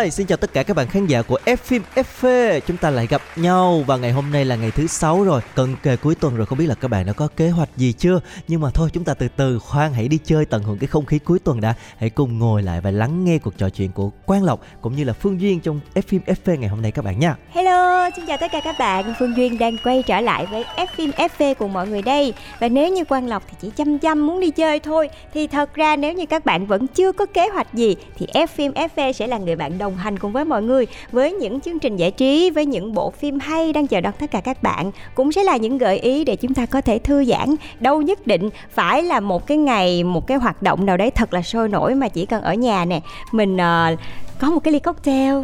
[0.00, 2.90] Hi, xin chào tất cả các bạn khán giả của F phim FV Chúng ta
[2.90, 5.40] lại gặp nhau và ngày hôm nay là ngày thứ sáu rồi.
[5.54, 7.92] Cận kề cuối tuần rồi không biết là các bạn đã có kế hoạch gì
[7.92, 8.20] chưa?
[8.48, 11.06] Nhưng mà thôi chúng ta từ từ khoan hãy đi chơi tận hưởng cái không
[11.06, 11.74] khí cuối tuần đã.
[11.98, 15.04] Hãy cùng ngồi lại và lắng nghe cuộc trò chuyện của Quang Lộc cũng như
[15.04, 17.36] là Phương Duyên trong F phim FV ngày hôm nay các bạn nha.
[17.50, 19.14] Hello, xin chào tất cả các bạn.
[19.18, 22.34] Phương Duyên đang quay trở lại với F phim FV cùng mọi người đây.
[22.60, 25.74] Và nếu như Quang Lộc thì chỉ chăm chăm muốn đi chơi thôi, thì thật
[25.74, 29.12] ra nếu như các bạn vẫn chưa có kế hoạch gì thì F phim FV
[29.12, 32.10] sẽ là người bạn đồng hành cùng với mọi người với những chương trình giải
[32.10, 34.90] trí, với những bộ phim hay đang chờ đón tất cả các bạn.
[35.14, 37.54] Cũng sẽ là những gợi ý để chúng ta có thể thư giãn.
[37.80, 41.34] Đâu nhất định phải là một cái ngày, một cái hoạt động nào đấy thật
[41.34, 43.00] là sôi nổi mà chỉ cần ở nhà nè,
[43.32, 43.98] mình uh,
[44.42, 45.34] có một cái ly cocktail.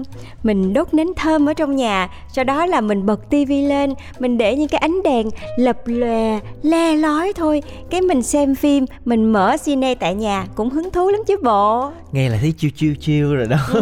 [0.42, 4.38] Mình đốt nến thơm ở trong nhà sau đó là mình bật tivi lên mình
[4.38, 7.62] để những cái ánh đèn lập lòe le lói thôi.
[7.90, 11.90] Cái mình xem phim mình mở cine tại nhà cũng hứng thú lắm chứ bộ.
[12.12, 13.56] Nghe là thấy chiêu chiêu chiêu rồi đó.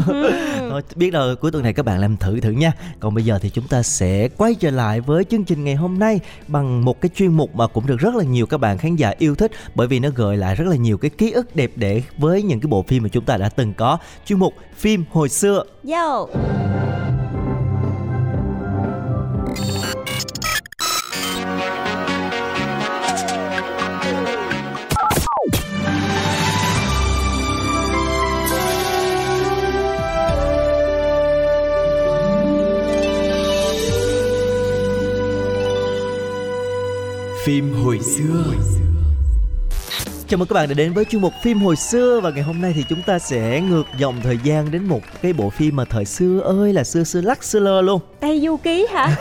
[0.71, 2.73] Thôi, Biết rồi cuối tuần này các bạn làm thử thử nha.
[3.01, 5.99] Còn bây giờ thì chúng ta sẽ quay trở lại với chương trình ngày hôm
[5.99, 8.97] nay Bằng một cái chuyên mục mà cũng được rất là nhiều các bạn khán
[8.97, 11.71] giả yêu thích Bởi vì nó gợi lại rất là nhiều cái ký ức đẹp
[11.77, 13.99] đẽ với những cái bộ phim mà chúng ta đã từng có.
[14.27, 15.65] Chuyên mục phim hồi xưa.
[15.85, 16.27] Yo.
[37.47, 38.45] Phim hồi xưa
[40.29, 42.21] Chào mừng các bạn đã đến với chuyên mục phim hồi xưa.
[42.21, 45.33] Và ngày hôm nay thì chúng ta sẽ ngược dòng thời gian đến một cái
[45.33, 48.01] bộ phim mà thời xưa ơi là xưa xưa lắc xưa lơ luôn.
[48.21, 49.17] Tây Du Ký hả?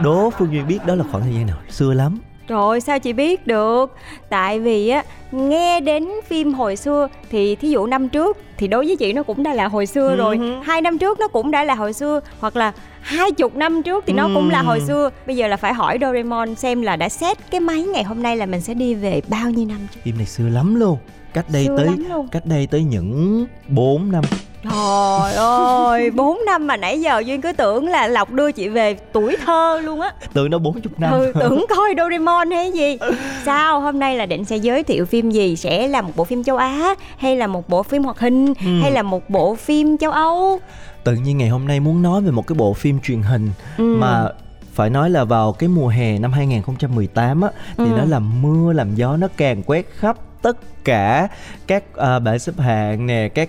[0.02, 1.56] Đố Phương Duyên biết đó là khoảng thời gian nào?
[1.70, 2.18] Xưa lắm
[2.48, 3.94] Rồi sao chị biết được?
[4.28, 8.86] Tại vì á nghe đến phim hồi xưa thì thí dụ năm trước thì đối
[8.86, 10.36] với chị nó cũng đã là hồi xưa rồi.
[10.36, 10.54] Ừ.
[10.64, 14.04] hai năm trước nó cũng đã là hồi xưa hoặc là hai chục năm trước
[14.06, 14.64] thì nó cũng là Ừ.
[14.66, 15.10] hồi xưa.
[15.26, 18.36] Bây giờ là phải hỏi Doraemon xem là đã xét cái máy ngày hôm nay
[18.36, 20.00] là mình sẽ đi về bao nhiêu năm trước.
[20.04, 20.98] Phim này xưa lắm luôn.
[21.34, 21.88] Cách đây Xưa tới
[22.30, 24.24] cách đây tới những 4 năm
[24.70, 28.94] Trời ơi, 4 năm mà nãy giờ Duyên cứ tưởng là Lộc đưa chị về
[29.12, 32.98] tuổi thơ luôn á Tưởng nó 40 năm Ừ, tưởng coi Doraemon hay gì
[33.44, 36.44] Sao, hôm nay là định sẽ giới thiệu phim gì Sẽ là một bộ phim
[36.44, 38.80] châu Á Hay là một bộ phim hoạt hình Ừ.
[38.82, 40.60] Hay là một bộ phim châu Âu
[41.04, 43.96] Tự nhiên ngày hôm nay muốn nói về một cái bộ phim truyền hình Ừ.
[43.98, 44.28] Mà
[44.74, 47.90] phải nói là vào cái mùa hè năm 2018 á Thì Ừ.
[47.96, 51.28] nó làm mưa làm gió nó càng quét khắp tất cả
[51.66, 53.48] các à, bảng xếp hạng nè Các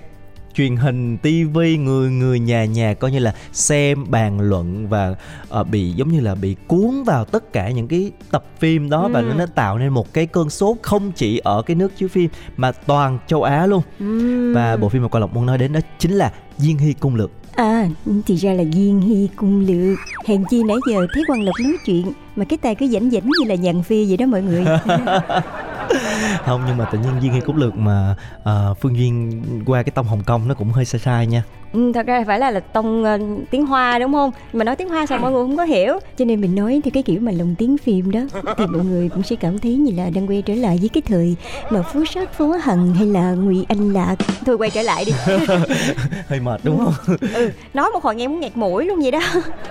[0.55, 5.15] truyền hình tivi người người nhà nhà coi như là xem bàn luận và
[5.49, 9.07] ờ, bị giống như là bị cuốn vào tất cả những cái tập phim đó
[9.13, 9.25] và Ừ.
[9.29, 12.29] nó, nó tạo nên một cái cơn sốt không chỉ ở cái nước chiếu phim
[12.57, 14.53] mà toàn châu Á luôn Ừm.
[14.53, 17.15] và bộ phim mà Quang Lộc muốn nói đến đó chính là Diên Hy Cung
[17.15, 17.87] Lược À,
[18.25, 21.73] thì ra là Duyên Hy cung lược Hèn chi nãy giờ thấy Quang Lộc nói
[21.85, 24.65] chuyện Mà cái tay cứ dãnh dãnh như là nhàn phi vậy đó mọi người
[26.45, 29.91] không nhưng mà tự nhiên duyên Hy cúc Lược mà uh, Phương Duyên qua cái
[29.91, 31.43] tông Hồng Kông nó cũng hơi sai sai nha
[31.73, 33.17] ừ, Thật ra phải là, là tông ờ,
[33.51, 34.31] tiếng Hoa đúng không?
[34.53, 35.99] Mà nói tiếng Hoa sao mọi người không có hiểu?
[36.17, 38.19] Cho nên mình nói theo cái kiểu mà lồng tiếng phim đó.
[38.57, 41.01] Thì mọi người cũng sẽ cảm thấy như là đang quay trở lại với cái
[41.01, 41.35] thời
[41.69, 44.15] Mà Phú Sát Phó Hằng hay là Ngụy Anh Lạc.
[44.45, 45.11] Thôi quay trở lại đi.
[46.27, 47.17] Hơi mệt đúng không?
[47.33, 49.19] Ừ, nói một hồi nghe muốn nghẹt mũi luôn vậy đó.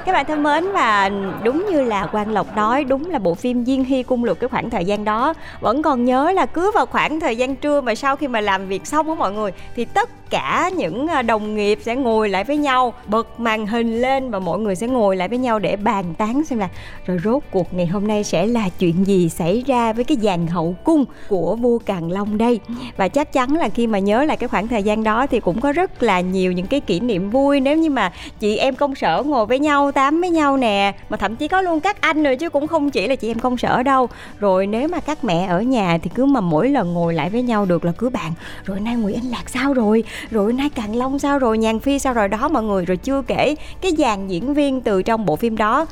[0.06, 1.10] Các bạn thân mến và
[1.44, 4.48] đúng như là quang lộc nói đúng là bộ phim diên hy cung lược cái
[4.48, 7.94] khoảng thời gian đó vẫn còn nhớ là cứ vào khoảng thời gian trưa mà
[7.94, 11.54] sau khi mà làm việc xong á mọi người thì tất cả những à, đồng
[11.54, 15.16] nghiệp sẽ ngồi lại với nhau, bật màn hình lên và mọi người sẽ ngồi
[15.16, 16.68] lại với nhau để bàn tán xem là
[17.06, 20.46] rồi rốt cuộc ngày hôm nay sẽ là chuyện gì xảy ra với cái dàn
[20.46, 22.60] hậu cung của vua Càn Long đây?
[22.96, 25.60] Và chắc chắn là khi mà nhớ lại cái khoảng thời gian đó thì cũng
[25.60, 27.60] có rất là nhiều những cái kỷ niệm vui.
[27.60, 31.16] Nếu như mà chị em công sở ngồi với nhau, tám với nhau nè, mà
[31.16, 33.56] thậm chí có luôn các anh nữa chứ cũng không chỉ là chị em công
[33.56, 34.08] sở đâu.
[34.38, 37.42] Rồi nếu mà các mẹ ở nhà thì cứ mà mỗi lần ngồi lại với
[37.42, 38.32] nhau được là cứ bàn
[38.64, 40.04] rồi nay Nguyễn Anh Lạc sao rồi?
[40.30, 41.58] Rồi nay Càn Long sao rồi?
[41.74, 42.28] Hàng Phi sao rồi?
[42.28, 45.86] Đó mọi người, rồi chưa kể cái dàn diễn viên từ trong bộ phim đó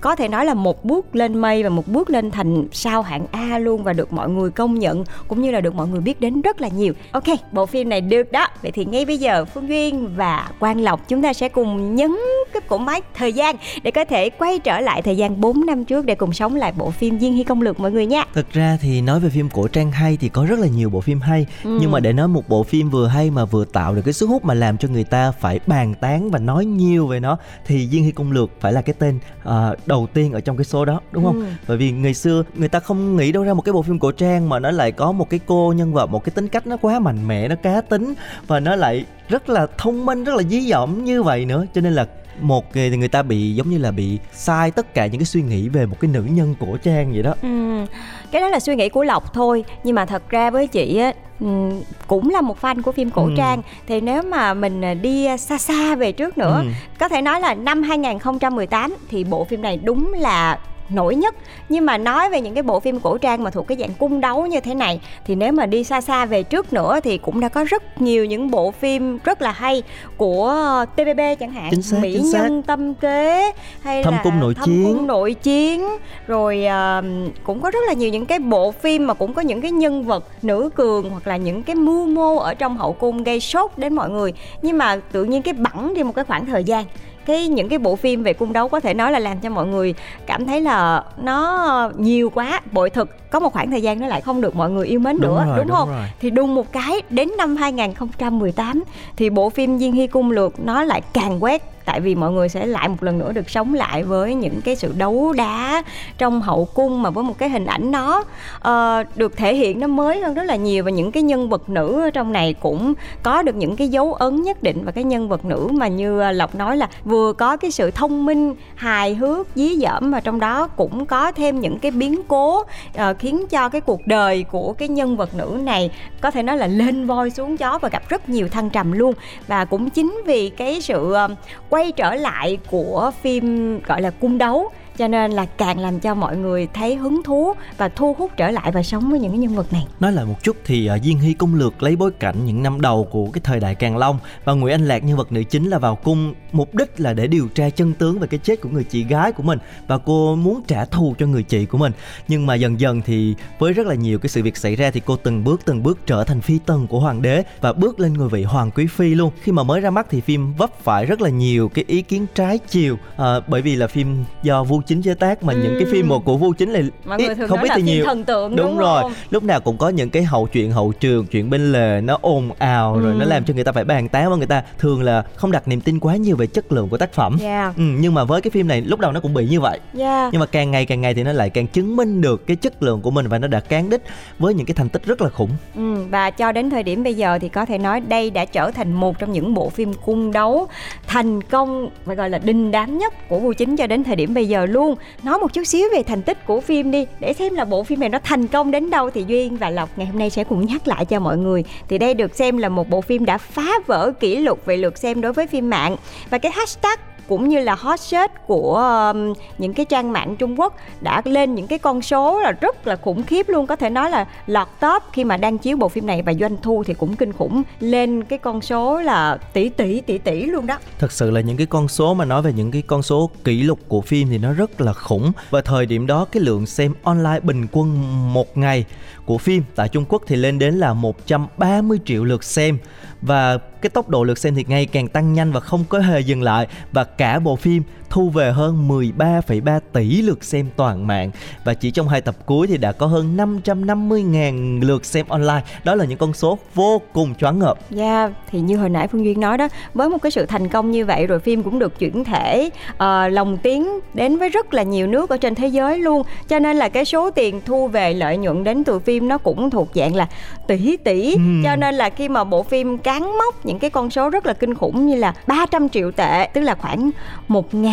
[0.00, 3.26] có thể nói là một bước lên mây và một bước lên thành sao hạng
[3.30, 6.20] A luôn và được mọi người công nhận cũng như là được mọi người biết
[6.20, 6.92] đến rất là nhiều.
[7.10, 8.46] Ok, bộ phim này được đó.
[8.62, 12.16] Vậy thì ngay bây giờ Phương Duyên và Quang Lộc chúng ta sẽ cùng nhấn
[12.52, 15.84] cái cỗ máy thời gian để có thể quay trở lại thời gian 4 năm
[15.84, 18.24] trước để cùng sống lại bộ phim Diên Hy Công Lược mọi người nha.
[18.34, 21.00] Thực ra thì nói về phim cổ trang hay thì có rất là nhiều bộ
[21.00, 21.78] phim hay Ừ.
[21.80, 24.28] nhưng mà để nói một bộ phim vừa hay mà vừa tạo được cái sức
[24.28, 27.88] hút mà làm cho người ta phải bàn tán và nói nhiều về nó thì
[27.88, 30.84] Diên Hy Công Lược phải là cái tên ờ, đầu tiên ở trong cái số
[30.84, 31.40] đó đúng không?
[31.40, 31.46] Ừ.
[31.68, 34.12] Bởi vì ngày xưa người ta không nghĩ đâu ra một cái bộ phim cổ
[34.12, 36.76] trang mà nó lại có một cái cô nhân vật một cái tính cách nó
[36.76, 38.14] quá mạnh mẽ nó cá tính
[38.46, 41.80] và nó lại rất là thông minh rất là dí dỏm như vậy nữa cho
[41.80, 42.06] nên là
[42.40, 45.42] một người người ta bị giống như là bị sai tất cả những cái suy
[45.42, 47.84] nghĩ về một cái nữ nhân cổ trang vậy đó Ừ,
[48.30, 51.12] cái đó là suy nghĩ của Lộc thôi nhưng mà thật ra với chị á
[51.40, 51.70] ừm,
[52.06, 53.30] cũng là một fan của phim cổ Ừ.
[53.36, 56.70] trang thì nếu mà mình à, đi xa xa về trước nữa Ừ.
[56.98, 60.58] có thể nói là năm 2018 thì bộ phim này đúng là
[60.90, 61.34] nổi nhất
[61.68, 64.20] nhưng mà nói về những cái bộ phim cổ trang mà thuộc cái dạng cung
[64.20, 67.40] đấu như thế này thì nếu mà đi xa xa về trước nữa thì cũng
[67.40, 69.82] đã có rất nhiều những bộ phim rất là hay
[70.16, 72.42] của TVB chẳng hạn Chính xác, Mỹ chính xác.
[72.42, 73.52] nhân tâm kế
[73.82, 74.84] hay Thâm là cung nội thâm chiến.
[74.84, 75.86] cung nội chiến
[76.26, 77.02] rồi à,
[77.44, 80.04] cũng có rất là nhiều những cái bộ phim mà cũng có những cái nhân
[80.04, 83.70] vật nữ cường hoặc là những cái mưu mô ở trong hậu cung gây sốt
[83.76, 86.84] đến mọi người nhưng mà tự nhiên cái bẵng đi một cái khoảng thời gian
[87.26, 89.66] cái những cái bộ phim về cung đấu có thể nói là làm cho mọi
[89.66, 89.94] người
[90.26, 94.20] cảm thấy là nó nhiều quá bội thực có một khoảng thời gian nó lại
[94.20, 96.06] không được mọi người yêu mến Đúng nữa rồi, đúng đúng không rồi.
[96.20, 98.82] thì đùng một cái đến năm 2018
[99.16, 102.48] thì bộ phim Diên Hy Cung Lược nó lại càng quét tại vì mọi người
[102.48, 105.82] sẽ lại một lần nữa được sống lại với những cái sự đấu đá
[106.18, 108.24] trong hậu cung mà với một cái hình ảnh nó
[108.68, 110.84] uh, được thể hiện nó mới hơn rất là nhiều.
[110.84, 114.14] Và những cái nhân vật nữ ở trong này cũng có được những cái dấu
[114.14, 114.84] ấn nhất định.
[114.84, 118.26] Và cái nhân vật nữ mà như Lộc nói là vừa có cái sự thông
[118.26, 122.60] minh hài hước dí dỏm mà trong đó cũng có thêm những cái biến cố
[122.60, 125.90] uh, khiến cho cái cuộc đời của cái nhân vật nữ này
[126.20, 129.14] có thể nói là lên voi xuống chó và gặp rất nhiều thăng trầm luôn.
[129.46, 131.30] Và cũng chính vì cái sự uh,
[131.76, 136.14] quay trở lại của phim gọi là cung đấu cho nên là càng làm cho
[136.14, 139.38] mọi người thấy hứng thú và thu hút trở lại và sống với những cái
[139.38, 139.86] nhân vật này.
[140.00, 142.80] Nói lại một chút thì uh, Diên Hy Công Lược lấy bối cảnh những năm
[142.80, 145.68] đầu của cái thời đại Càng Long và Nguyễn Anh Lạc nhân vật nữ chính
[145.68, 148.68] là vào cung mục đích là để điều tra chân tướng về cái chết của
[148.68, 151.92] người chị gái của mình và cô muốn trả thù cho người chị của mình.
[152.28, 155.00] Nhưng mà dần dần thì với rất là nhiều cái sự việc xảy ra thì
[155.06, 158.14] cô từng bước từng bước trở thành phi tần của hoàng đế và bước lên
[158.14, 159.32] ngôi vị hoàng quý phi luôn.
[159.42, 162.26] Khi mà mới ra mắt thì phim vấp phải rất là nhiều cái ý kiến
[162.34, 165.88] trái chiều à, bởi vì là phim do vua Chính chế tác mà những cái
[165.92, 168.56] phim một của Vu Chính là mọi ít không biết là thì nhiều thần tượng
[168.56, 169.12] đúng, đúng rồi không?
[169.30, 172.50] lúc nào cũng có những cái hậu chuyện hậu trường chuyện bên lề nó ồn
[172.58, 173.18] ào rồi Ừ.
[173.18, 175.68] nó làm cho người ta phải bàn tán và người ta thường là không đặt
[175.68, 177.76] niềm tin quá nhiều về chất lượng của tác phẩm Yeah.
[177.76, 180.32] ừ, nhưng mà với cái phim này lúc đầu nó cũng bị như vậy Yeah.
[180.32, 182.82] nhưng mà càng ngày càng ngày thì nó lại càng chứng minh được cái chất
[182.82, 184.02] lượng của mình và nó đã cán đích
[184.38, 187.14] với những cái thành tích rất là khủng Ừ, và cho đến thời điểm bây
[187.14, 190.32] giờ thì có thể nói đây đã trở thành một trong những bộ phim cung
[190.32, 190.68] đấu
[191.06, 194.34] thành công phải gọi là đình đám nhất của Vu Chính cho đến thời điểm
[194.34, 194.75] bây giờ luôn.
[195.22, 198.00] Nói một chút xíu về thành tích của phim đi, để xem là bộ phim
[198.00, 200.66] này nó thành công đến đâu thì Duyên và Lộc ngày hôm nay sẽ cùng
[200.66, 201.64] nhắc lại cho mọi người.
[201.88, 204.98] Thì đây được xem là một bộ phim đã phá vỡ kỷ lục về lượt
[204.98, 205.96] xem đối với phim mạng
[206.30, 208.76] và cái hashtag cũng như là hot search của
[209.14, 212.86] um, những cái trang mạng Trung Quốc đã lên những cái con số là rất
[212.86, 213.66] là khủng khiếp luôn.
[213.66, 216.22] Có thể nói là lọt top khi mà đang chiếu bộ phim này.
[216.22, 220.18] Và doanh thu thì cũng kinh khủng lên cái con số là tỷ tỷ tỷ
[220.18, 220.78] tỷ luôn đó.
[220.98, 223.62] Thật sự là những cái con số mà nói về những cái con số kỷ
[223.62, 225.32] lục của phim thì nó rất là khủng.
[225.50, 228.84] Và thời điểm đó cái lượng xem online bình quân một ngày
[229.26, 229.62] của phim.
[229.74, 232.78] Tại Trung Quốc thì lên đến là 130 triệu lượt xem.
[233.22, 236.20] Và cái tốc độ lượt xem thì ngày càng tăng nhanh và không có hề
[236.20, 236.66] dừng lại.
[236.92, 241.30] Và cả bộ phim thu về hơn 13,3 tỷ lượt xem toàn mạng.
[241.64, 245.62] Và chỉ trong hai tập cuối thì đã có hơn 550.000 lượt xem online.
[245.84, 247.78] Đó là những con số vô cùng choáng ngợp.
[247.96, 250.90] Yeah, thì như hồi nãy Phương Duyên nói đó Với một cái sự thành công
[250.90, 254.82] như vậy rồi phim cũng được chuyển thể ờ, lồng tiếng đến với rất là
[254.82, 256.22] nhiều nước ở trên thế giới luôn.
[256.48, 259.70] Cho nên là cái số tiền thu về lợi nhuận đến từ phim nó cũng
[259.70, 260.28] thuộc dạng là
[260.66, 261.32] tỷ tỷ.
[261.32, 261.62] Ừm.
[261.64, 264.52] Cho nên là khi mà bộ phim cán mốc những cái con số rất là
[264.52, 267.10] kinh khủng như là 300 triệu tệ Tức là khoảng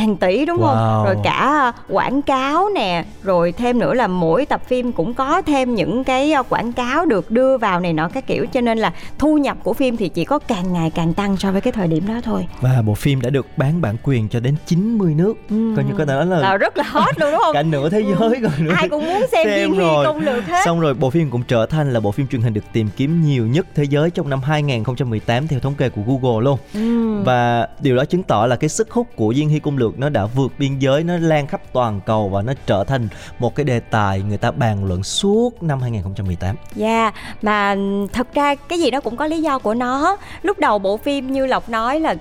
[0.08, 0.78] 1.000 tỷ đúng không?
[0.78, 1.06] Wow.
[1.06, 5.76] Rồi cả quảng cáo nè Rồi thêm nữa là mỗi tập phim cũng có thêm
[5.76, 8.94] những cái ờ, quảng cáo được đưa vào này nọ các kiểu Cho nên là
[9.20, 11.88] thu nhập của phim thì chỉ có càng ngày càng tăng so với cái thời
[11.88, 15.34] điểm đó thôi và bộ phim đã được bán bản quyền cho đến 90 nước
[15.50, 15.76] Ừm.
[15.76, 17.54] coi như có thể nói là là rất là hot luôn đúng không?
[17.54, 20.06] cả nửa thế giới rồi nữa Ai cũng muốn xem, Diên Hy rồi.
[20.06, 22.54] công lược hết Xong rồi bộ phim cũng trở thành là bộ phim truyền hình
[22.54, 26.44] được tìm kiếm nhiều nhất thế giới trong năm 2018 theo thống kê của Google
[26.44, 26.60] luôn.
[26.74, 27.24] Ừm.
[27.24, 30.00] Và điều đó chứng tỏ là cái sức hút của Diên Hy Cung Lược lược
[30.00, 33.08] nó đã vượt biên giới nó lan khắp toàn cầu và nó trở thành
[33.40, 37.76] một cái đề tài người ta bàn luận suốt năm 2018 Dạ, yeah, mà
[38.14, 40.18] thật ra cái gì đó cũng có lý do của nó.
[40.42, 42.16] Lúc đầu bộ phim như Lộc nói là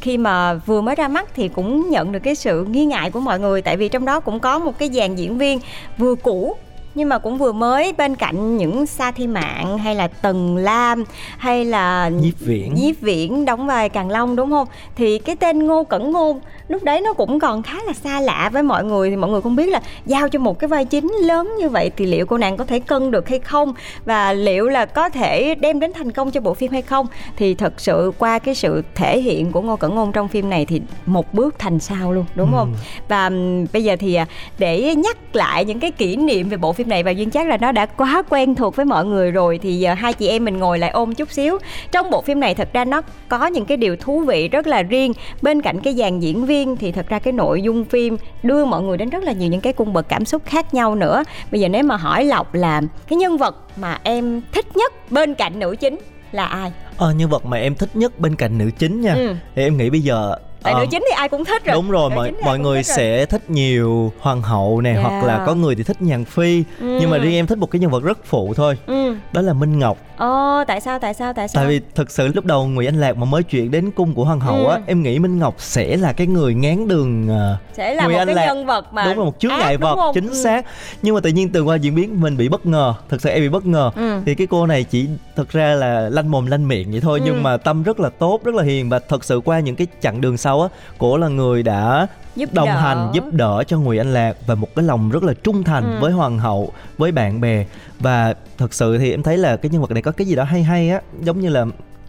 [0.00, 3.20] khi mà vừa mới ra mắt thì cũng nhận được cái sự nghi ngại của
[3.20, 5.60] mọi người tại vì trong đó cũng có một cái dàn diễn viên
[5.98, 6.56] vừa cũ
[6.98, 11.04] nhưng mà cũng vừa mới bên cạnh những sa thi mạng hay là tần lam
[11.38, 12.74] hay là nhiếp viễn.
[12.74, 14.66] Nhiếp viễn đóng vai càng long đúng không?
[14.96, 18.50] Thì cái tên ngô cẩn ngôn lúc đấy nó cũng còn khá là xa lạ
[18.52, 19.10] với mọi người.
[19.10, 21.90] Thì mọi người không biết là giao cho một cái vai chính lớn như vậy
[21.96, 23.74] thì liệu cô nàng có thể cân được hay không?
[24.04, 27.06] Và liệu là có thể đem đến thành công cho bộ phim hay không?
[27.36, 30.66] Thì thật sự qua cái sự thể hiện của ngô cẩn ngôn trong phim này
[30.66, 32.56] thì một bước thành sao luôn đúng ừ.
[32.56, 32.74] không?
[33.08, 33.30] Và
[33.72, 34.26] bây giờ thì à,
[34.58, 37.56] để nhắc lại những cái kỷ niệm về bộ phim này và duyên chắc là
[37.56, 40.58] nó đã quá quen thuộc với mọi người rồi thì giờ hai chị em mình
[40.58, 41.58] ngồi lại ôm chút xíu.
[41.92, 44.82] Trong bộ phim này thật ra nó có những cái điều thú vị rất là
[44.82, 45.12] riêng.
[45.42, 48.82] Bên cạnh cái dàn diễn viên thì thật ra cái nội dung phim đưa mọi
[48.82, 51.24] người đến rất là nhiều những cái cung bậc cảm xúc khác nhau nữa.
[51.50, 55.34] Bây giờ nếu mà hỏi lộc là cái nhân vật mà em thích nhất bên
[55.34, 55.98] cạnh nữ chính
[56.32, 56.72] là ai?
[56.96, 59.14] Ờ nhân vật mà em thích nhất bên cạnh nữ chính nha.
[59.14, 59.34] Ừ.
[59.54, 60.36] thì em nghĩ bây giờ
[60.68, 63.26] tại nữ ờ, chính thì ai cũng thích rồi đúng rồi mọi mọi người sẽ
[63.26, 65.02] thích nhiều hoàng hậu nè yeah.
[65.02, 66.98] hoặc là có người thì thích nhàn phi ừ.
[67.00, 69.14] nhưng mà riêng em thích một cái nhân vật rất phụ thôi ừ.
[69.32, 72.26] đó là minh ngọc ồ tại sao tại sao tại sao tại vì thực sự
[72.26, 74.72] lúc đầu ngụy anh lạc mà mới chuyển đến cung của hoàng hậu ừ.
[74.72, 78.12] á em nghĩ minh ngọc sẽ là cái người ngán đường uh, sẽ là Ngụy
[78.12, 78.46] một anh cái lạc.
[78.46, 80.42] nhân vật mà đúng là một chướng ngại vật chính ừ.
[80.42, 80.64] xác
[81.02, 83.42] nhưng mà tự nhiên từ qua diễn biến mình bị bất ngờ thực sự em
[83.42, 84.20] bị bất ngờ ừ.
[84.26, 85.06] thì cái cô này chỉ
[85.36, 87.24] thực ra là lanh mồm lanh miệng vậy thôi ừ.
[87.26, 89.86] nhưng mà tâm rất là tốt rất là hiền và thật sự qua những cái
[90.00, 92.80] chặng đường sau á cổ là người đã giúp đồng đỡ.
[92.80, 95.84] hành giúp đỡ cho Ngụy Anh Lạc và một cái lòng rất là trung thành
[95.84, 96.00] ừ.
[96.00, 97.64] với hoàng hậu với bạn bè
[98.00, 100.44] và thật sự thì em thấy là cái nhân vật này có cái gì đó
[100.44, 101.64] hay hay á giống như là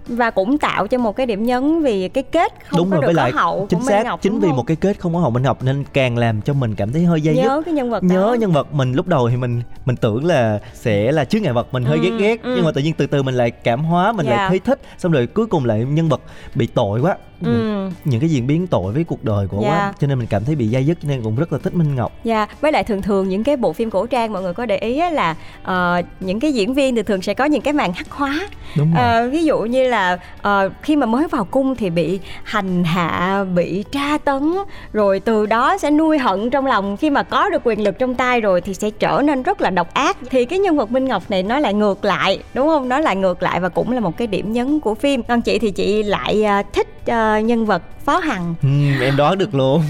[0.09, 3.01] và cũng tạo cho một cái điểm nhấn vì cái kết không đúng có rồi,
[3.01, 4.57] được với có hậu chính của xác Ngọc, chính vì không?
[4.57, 7.03] một cái kết không có hậu Minh Ngọc nên càng làm cho mình cảm thấy
[7.03, 8.33] hơi dây nhớ dứt cái nhân vật nhớ đó.
[8.33, 11.67] nhân vật mình lúc đầu thì mình mình tưởng là sẽ là chứa ngại vật
[11.71, 12.53] mình hơi ừ, ghét ghét ừ.
[12.55, 14.37] nhưng mà tự nhiên từ từ mình lại cảm hóa mình yeah.
[14.37, 14.49] lại dạ.
[14.49, 16.21] thấy thích xong rồi cuối cùng lại nhân vật
[16.55, 17.89] bị tội quá ừ.
[18.05, 19.71] những cái diễn biến tội với cuộc đời của yeah.
[19.71, 19.93] quá dạ.
[19.99, 22.11] cho nên mình cảm thấy bị dây dứt nên cũng rất là thích Minh Ngọc.
[22.23, 24.77] Dạ, với lại thường thường những cái bộ phim cổ trang mọi người có để
[24.77, 28.11] ý là uh, những cái diễn viên thì thường sẽ có những cái màn hắc
[28.11, 28.47] hóa.
[28.77, 29.25] Đúng rồi.
[29.25, 30.17] Uh, ví dụ như là
[30.47, 34.53] uh, khi mà mới vào cung thì bị hành hạ, bị tra tấn
[34.93, 38.15] rồi từ đó sẽ nuôi hận trong lòng khi mà có được quyền lực trong
[38.15, 40.17] tay rồi thì sẽ trở nên rất là độc ác.
[40.29, 42.89] Thì cái nhân vật Minh Ngọc này nó lại ngược lại, đúng không?
[42.89, 45.23] Nó lại ngược lại và cũng là một cái điểm nhấn của phim.
[45.23, 48.55] Còn chị thì chị lại uh, thích uh, nhân vật phó hằng.
[48.61, 49.83] Ừ, em đoán được luôn.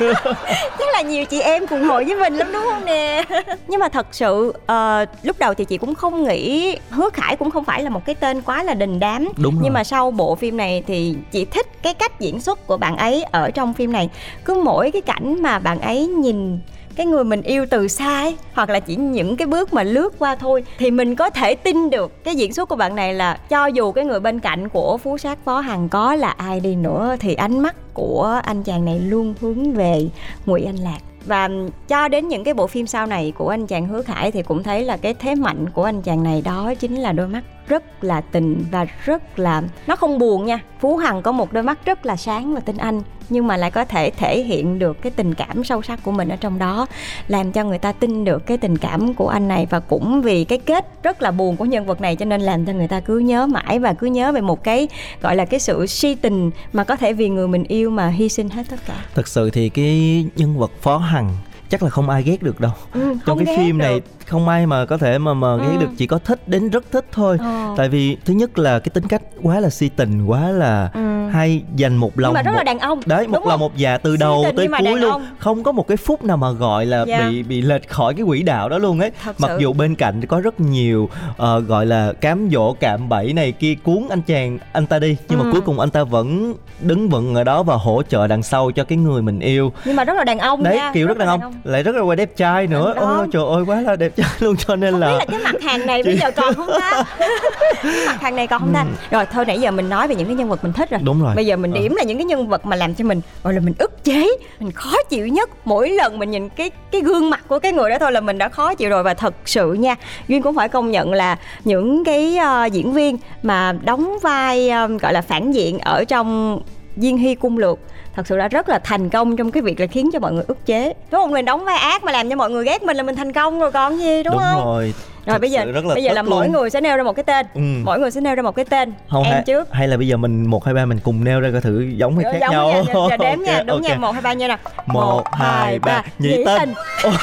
[0.78, 3.22] Chắc là nhiều chị em cùng hội với mình lắm đúng không nè?
[3.68, 7.50] Nhưng mà thật sự uh, lúc đầu thì chị cũng không nghĩ hứa khải cũng
[7.50, 9.28] không phải là một cái tên quá là đình đám.
[9.36, 9.60] Đúng rồi.
[9.64, 12.96] nhưng mà sau bộ phim này thì chị thích cái cách diễn xuất của bạn
[12.96, 14.08] ấy ở trong phim này.
[14.44, 16.58] Cứ mỗi cái cảnh mà bạn ấy nhìn
[17.00, 20.18] cái người mình yêu từ xa ấy, hoặc là chỉ những cái bước mà lướt
[20.18, 23.38] qua thôi, thì mình có thể tin được cái diễn xuất của bạn này là
[23.48, 26.74] cho dù cái người bên cạnh của phú sát phó hằng có là ai đi
[26.74, 30.08] nữa, thì ánh mắt của anh chàng này luôn hướng về
[30.46, 30.98] ngụy anh lạc.
[31.26, 31.48] Và
[31.88, 34.62] cho đến những cái bộ phim sau này của anh chàng hứa khải thì cũng
[34.62, 38.04] thấy là cái thế mạnh của anh chàng này đó chính là đôi mắt rất
[38.04, 40.60] là tình và rất là nó không buồn nha.
[40.80, 43.70] Phú hằng có một đôi mắt rất là sáng và tinh anh nhưng mà lại
[43.70, 46.86] có thể thể hiện được cái tình cảm sâu sắc của mình ở trong đó
[47.28, 50.44] làm cho người ta tin được cái tình cảm của anh này và cũng vì
[50.44, 53.00] cái kết rất là buồn của nhân vật này cho nên làm cho người ta
[53.00, 54.88] cứ nhớ mãi và cứ nhớ về một cái
[55.22, 58.28] gọi là cái sự si tình mà có thể vì người mình yêu mà hy
[58.28, 59.04] sinh hết tất cả.
[59.14, 61.30] Thật sự thì cái nhân vật phó hằng
[61.70, 62.72] chắc là không ai ghét được đâu.
[62.92, 63.84] Ừ, trong cái phim được.
[63.84, 64.00] này
[64.30, 65.80] không ai mà có thể mà mà ghét ừ.
[65.80, 67.74] được chỉ có thích đến rất thích thôi ờ.
[67.76, 71.28] tại vì thứ nhất là cái tính cách quá là si tình quá là ừ.
[71.28, 72.56] hay dành một lòng nhưng mà rất một...
[72.56, 75.26] là đàn ông đấy một lòng một dạ từ si đầu tới cuối luôn ông.
[75.38, 77.08] không có một cái phút nào mà gọi là yeah.
[77.08, 77.28] Dạ.
[77.28, 79.58] bị bị lệch khỏi cái quỹ đạo đó luôn ấy Thật mặc sự.
[79.58, 83.74] dù bên cạnh có rất nhiều uh, gọi là cám dỗ cạm bẫy này kia
[83.74, 85.44] cuốn anh chàng anh ta đi nhưng ừ.
[85.44, 88.70] mà cuối cùng anh ta vẫn đứng vững ở đó và hỗ trợ đằng sau
[88.70, 90.90] cho cái người mình yêu nhưng mà rất là đàn ông đấy nha.
[90.94, 91.52] kiểu rất, rất đàn, đàn ông.
[91.52, 94.76] ông lại rất là đẹp trai nữa ôi trời ơi quá là đẹp luôn cho
[94.76, 97.04] nên không là biết là cái mặt hàng này bây giờ còn không ta?
[98.06, 98.80] Mặt hàng này còn không ta?
[98.80, 99.16] Ừ.
[99.16, 101.00] rồi thôi nãy giờ mình nói về những cái nhân vật mình thích rồi.
[101.04, 101.34] Đúng rồi.
[101.34, 101.80] Bây giờ mình ờ.
[101.80, 104.28] điểm là những cái nhân vật mà làm cho mình gọi là mình ức chế
[104.60, 105.50] mình khó chịu nhất.
[105.64, 108.38] Mỗi lần mình nhìn cái cái gương mặt của cái người đó thôi là mình
[108.38, 109.02] đã khó chịu rồi.
[109.02, 109.96] Và thật sự nha
[110.28, 115.00] duyên cũng phải công nhận là những cái uh, diễn viên mà đóng vai uh,
[115.00, 116.60] gọi là phản diện ở trong
[116.96, 117.78] Diên Hy cung lược
[118.16, 120.44] thật sự đã rất là thành công trong cái việc là khiến cho mọi người
[120.48, 120.84] ức chế.
[121.10, 121.30] Đúng không?
[121.30, 123.60] Mình đóng vai ác mà làm cho mọi người ghét mình là mình thành công
[123.60, 124.64] rồi còn gì đúng, đúng không?
[124.64, 124.94] rồi.
[125.26, 126.52] Rồi bây giờ rất là bây giờ là mỗi luôn.
[126.52, 127.46] người sẽ nêu ra một cái tên.
[127.54, 127.60] Ừ.
[127.84, 128.92] mỗi người sẽ nêu ra một cái tên.
[129.10, 129.72] Không em hay, trước.
[129.72, 132.16] hay là bây giờ mình một hai ba mình cùng nêu ra coi thử giống
[132.18, 132.68] hay khác giống nhau.
[132.68, 133.82] nha, giờ, giờ đếm Ok, nha đúng ok.
[133.90, 133.96] nha.
[133.98, 136.02] Một hai ba nha nè Một, hai, ba.
[136.18, 136.74] Nhị tinh.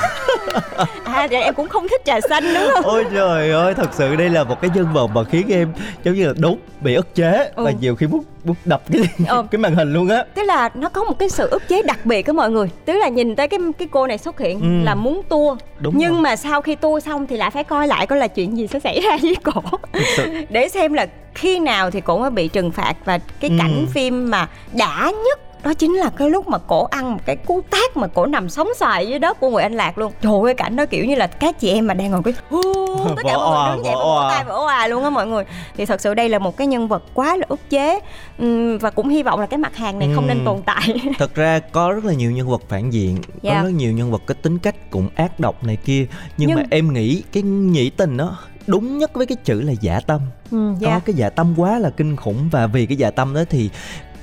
[1.05, 2.83] à em cũng không thích trà xanh đúng không?
[2.83, 6.15] Ôi trời ơi thật sự đây là một cái nhân vật mà khiến em giống
[6.15, 7.65] như là đúng bị ức chế Ừ.
[7.65, 8.23] và nhiều khi bút
[8.65, 9.43] đập cái Ừ.
[9.51, 12.05] cái màn hình luôn á tức là nó có một cái sự ức chế đặc
[12.05, 14.85] biệt của mọi người tức là nhìn tới cái cái cô này xuất hiện Ừ.
[14.85, 16.21] là muốn tua Đúng nhưng rồi.
[16.21, 18.79] mà sau khi tua xong thì lại phải coi lại coi là chuyện gì sẽ
[18.79, 19.61] xảy ra với cổ
[20.49, 23.55] để xem là khi nào thì cổ mới bị trừng phạt và cái Ừ.
[23.59, 27.35] cảnh phim mà đã nhất đó chính là cái lúc mà cổ ăn một cái
[27.35, 30.11] cú tát mà cổ nằm sóng xoài dưới đất của người anh lạc luôn.
[30.21, 32.61] Trời ơi cảnh đó kiểu như là các chị em mà đang ngồi cái "Hú",
[33.15, 35.43] tất cả mọi người đứng dậy vỗ tay vỗ òa luôn á mọi người.
[35.77, 37.99] Thì thật sự đây là một cái nhân vật quá là ức chế.
[38.81, 40.33] Và cũng hy vọng là cái mặt hàng này không Ừ.
[40.33, 40.93] nên tồn tại.
[41.19, 43.53] Thật ra có rất là nhiều nhân vật phản diện Dạ.
[43.57, 46.05] có rất nhiều nhân vật có tính cách cũng ác độc này kia.
[46.37, 48.37] Nhưng, Nhưng- mà em nghĩ cái nhị tình nó
[48.67, 50.21] đúng nhất với cái chữ là dạ tâm.
[50.51, 52.49] Ừ, có cái dạ tâm quá là kinh khủng.
[52.51, 53.69] Và vì cái dạ tâm đó thì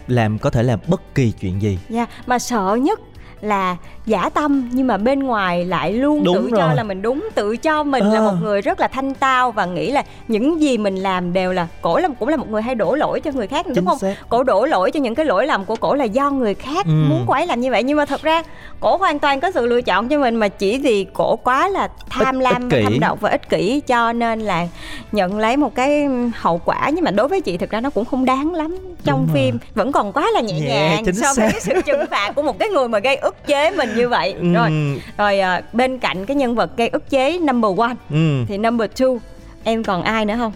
[0.07, 1.79] làm có thể làm bất kỳ chuyện gì.
[1.89, 3.01] Dạ, mà sợ nhất
[3.41, 6.77] là giả tâm nhưng mà bên ngoài lại luôn Đúng tự cho rồi.
[6.77, 8.25] là mình đúng tự cho mình là Ờ.
[8.33, 11.67] một người rất là thanh tao và nghĩ là những gì mình làm đều là
[11.83, 13.99] cổ là cũng là một người hay đổ lỗi cho người khác đúng chính không
[13.99, 16.87] xác cổ đổ lỗi cho những cái lỗi lầm của cổ là do người khác
[16.87, 16.91] Ừ.
[17.09, 18.43] muốn ấy làm như vậy nhưng mà thật ra
[18.81, 21.89] cổ hoàn toàn có sự lựa chọn cho mình mà chỉ vì cổ quá là
[22.11, 24.67] tham lam ích thâm độc và ích kỷ cho nên là
[25.13, 28.05] nhận lấy một cái hậu quả nhưng mà đối với chị thực ra nó cũng
[28.05, 29.35] không đáng lắm trong Đúng rồi.
[29.35, 32.59] phim vẫn còn quá là nhẹ, Nhẹ, nhàng so với sự trừng phạt của một
[32.59, 34.35] cái người mà gây ức chế mình như vậy.
[34.55, 38.47] Rồi Ừm, rồi à, bên cạnh cái nhân vật gây ức chế number one ừm.
[38.47, 39.19] thì number two
[39.65, 40.53] em còn ai nữa không?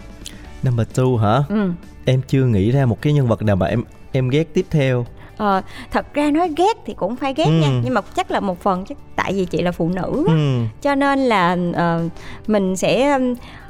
[0.63, 1.43] Number two hả?
[1.49, 1.71] Ừ.
[2.05, 5.05] Em chưa nghĩ ra một cái nhân vật nào mà em em ghét tiếp theo.
[5.37, 7.81] Ờ, thật ra nói ghét thì cũng phải ghét nha Ừ.
[7.83, 10.67] nhưng mà chắc là một phần chắc tại vì chị là phụ nữ á, Ừm,
[10.81, 12.01] cho nên là ờ,
[12.47, 13.19] mình sẽ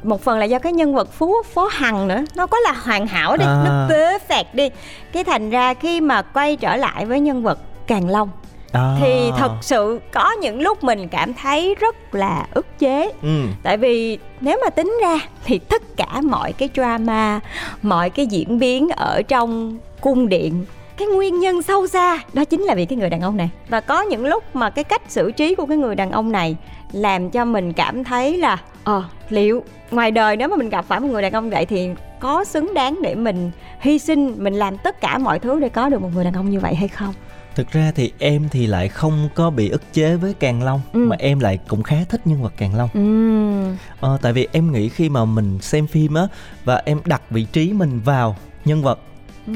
[0.03, 3.07] một phần là do cái nhân vật phú phó hằng nữa nó có là hoàn
[3.07, 3.63] hảo đi À.
[3.65, 4.69] nó perfect đi.
[5.11, 8.29] Cái thành ra khi mà quay trở lại với nhân vật càng long
[8.71, 8.97] à.
[8.99, 13.11] thì thật sự có những lúc mình cảm thấy rất là ức chế.
[13.21, 17.39] Ừm, tại vì nếu mà tính ra thì tất cả mọi cái drama
[17.81, 20.65] mọi cái diễn biến ở trong cung điện
[20.97, 23.49] cái nguyên nhân sâu xa đó chính là vì cái người đàn ông này.
[23.69, 26.55] Và có những lúc mà cái cách xử trí của cái người đàn ông này
[26.91, 30.99] làm cho mình cảm thấy là ờ liệu ngoài đời nếu mà mình gặp phải
[30.99, 31.89] một người đàn ông vậy thì
[32.19, 35.89] có xứng đáng để mình hy sinh mình làm tất cả mọi thứ để có
[35.89, 37.13] được một người đàn ông như vậy hay không
[37.59, 40.99] thực ra thì em thì lại không có bị ức chế với càng long Ừ.
[40.99, 42.89] mà em lại cũng khá thích nhân vật càng long.
[42.93, 46.27] Ừm, ờ, tại vì em nghĩ khi mà mình xem phim á
[46.65, 48.99] và em đặt vị trí mình vào nhân vật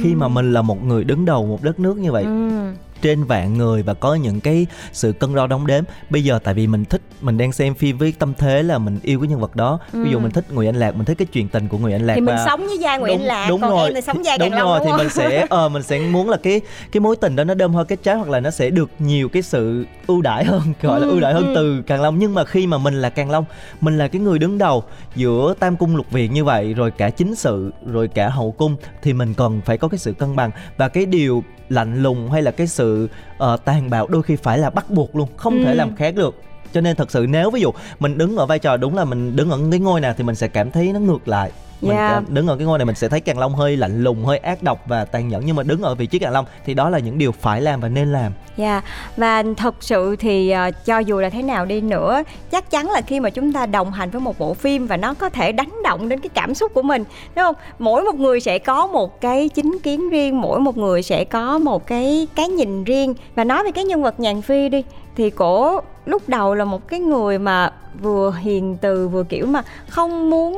[0.03, 3.23] khi mà mình là một người đứng đầu một đất nước như vậy ừm, trên
[3.23, 5.83] vạn người và có những cái sự cân đo đong đếm.
[6.09, 8.99] Bây giờ tại vì mình thích mình đang xem phim với tâm thế là mình
[9.03, 9.79] yêu cái nhân vật đó.
[9.93, 10.21] Ví dụ Ừ.
[10.21, 12.21] mình thích người anh lạc mình thích cái truyền tình của người anh lạc thì
[12.21, 13.85] mình và sống với gia Nguyễn đúng, Lạc đúng còn rồi.
[13.87, 15.99] em thì sống gia đúng Càng Long rồi đúng thì mình sẽ ờ mình sẽ
[15.99, 16.61] muốn là cái
[16.91, 19.29] cái mối tình đó nó đơm hoa kết trái hoặc là nó sẽ được nhiều
[19.29, 21.53] cái sự ưu đãi hơn gọi là Ừ, ưu đãi hơn ừ.
[21.55, 22.19] từ càng long.
[22.19, 23.45] Nhưng mà khi mà mình là càng long
[23.81, 24.83] mình là cái người đứng đầu
[25.15, 28.75] giữa tam cung lục viện như vậy rồi cả chính sự rồi cả hậu cung
[29.01, 30.51] thì mình cần phải có cái sự cân bằng.
[30.77, 32.92] Và cái điều lạnh lùng hay là cái sự
[33.37, 35.75] ờ, tàn bạo đôi khi phải là bắt buộc luôn không thể Ừ.
[35.75, 36.35] làm khác được
[36.73, 39.35] cho nên thật sự nếu ví dụ mình đứng ở vai trò đúng là mình
[39.35, 41.51] đứng ở cái ngôi nào thì mình sẽ cảm thấy nó ngược lại.
[41.81, 42.29] Mình Yeah.
[42.29, 44.63] đứng ở cái ngôi này mình sẽ thấy càng long hơi lạnh lùng hơi ác
[44.63, 45.43] độc và tàn nhẫn.
[45.45, 47.79] Nhưng mà đứng ở vị trí càng long thì đó là những điều phải làm
[47.79, 48.31] và nên làm.
[48.57, 48.81] Dạ
[49.17, 53.01] và thật sự thì ờ, cho dù là thế nào đi nữa chắc chắn là
[53.01, 55.73] khi mà chúng ta đồng hành với một bộ phim và nó có thể đánh
[55.83, 57.03] động đến cái cảm xúc của mình
[57.35, 57.55] đúng không?
[57.79, 61.57] Mỗi một người sẽ có một cái chính kiến riêng mỗi một người sẽ có
[61.57, 63.13] một cái cái nhìn riêng.
[63.35, 64.83] Và nói về cái nhân vật nhàn phi đi
[65.15, 69.63] thì cổ lúc đầu là một cái người mà vừa hiền từ, vừa kiểu mà
[69.87, 70.53] không muốn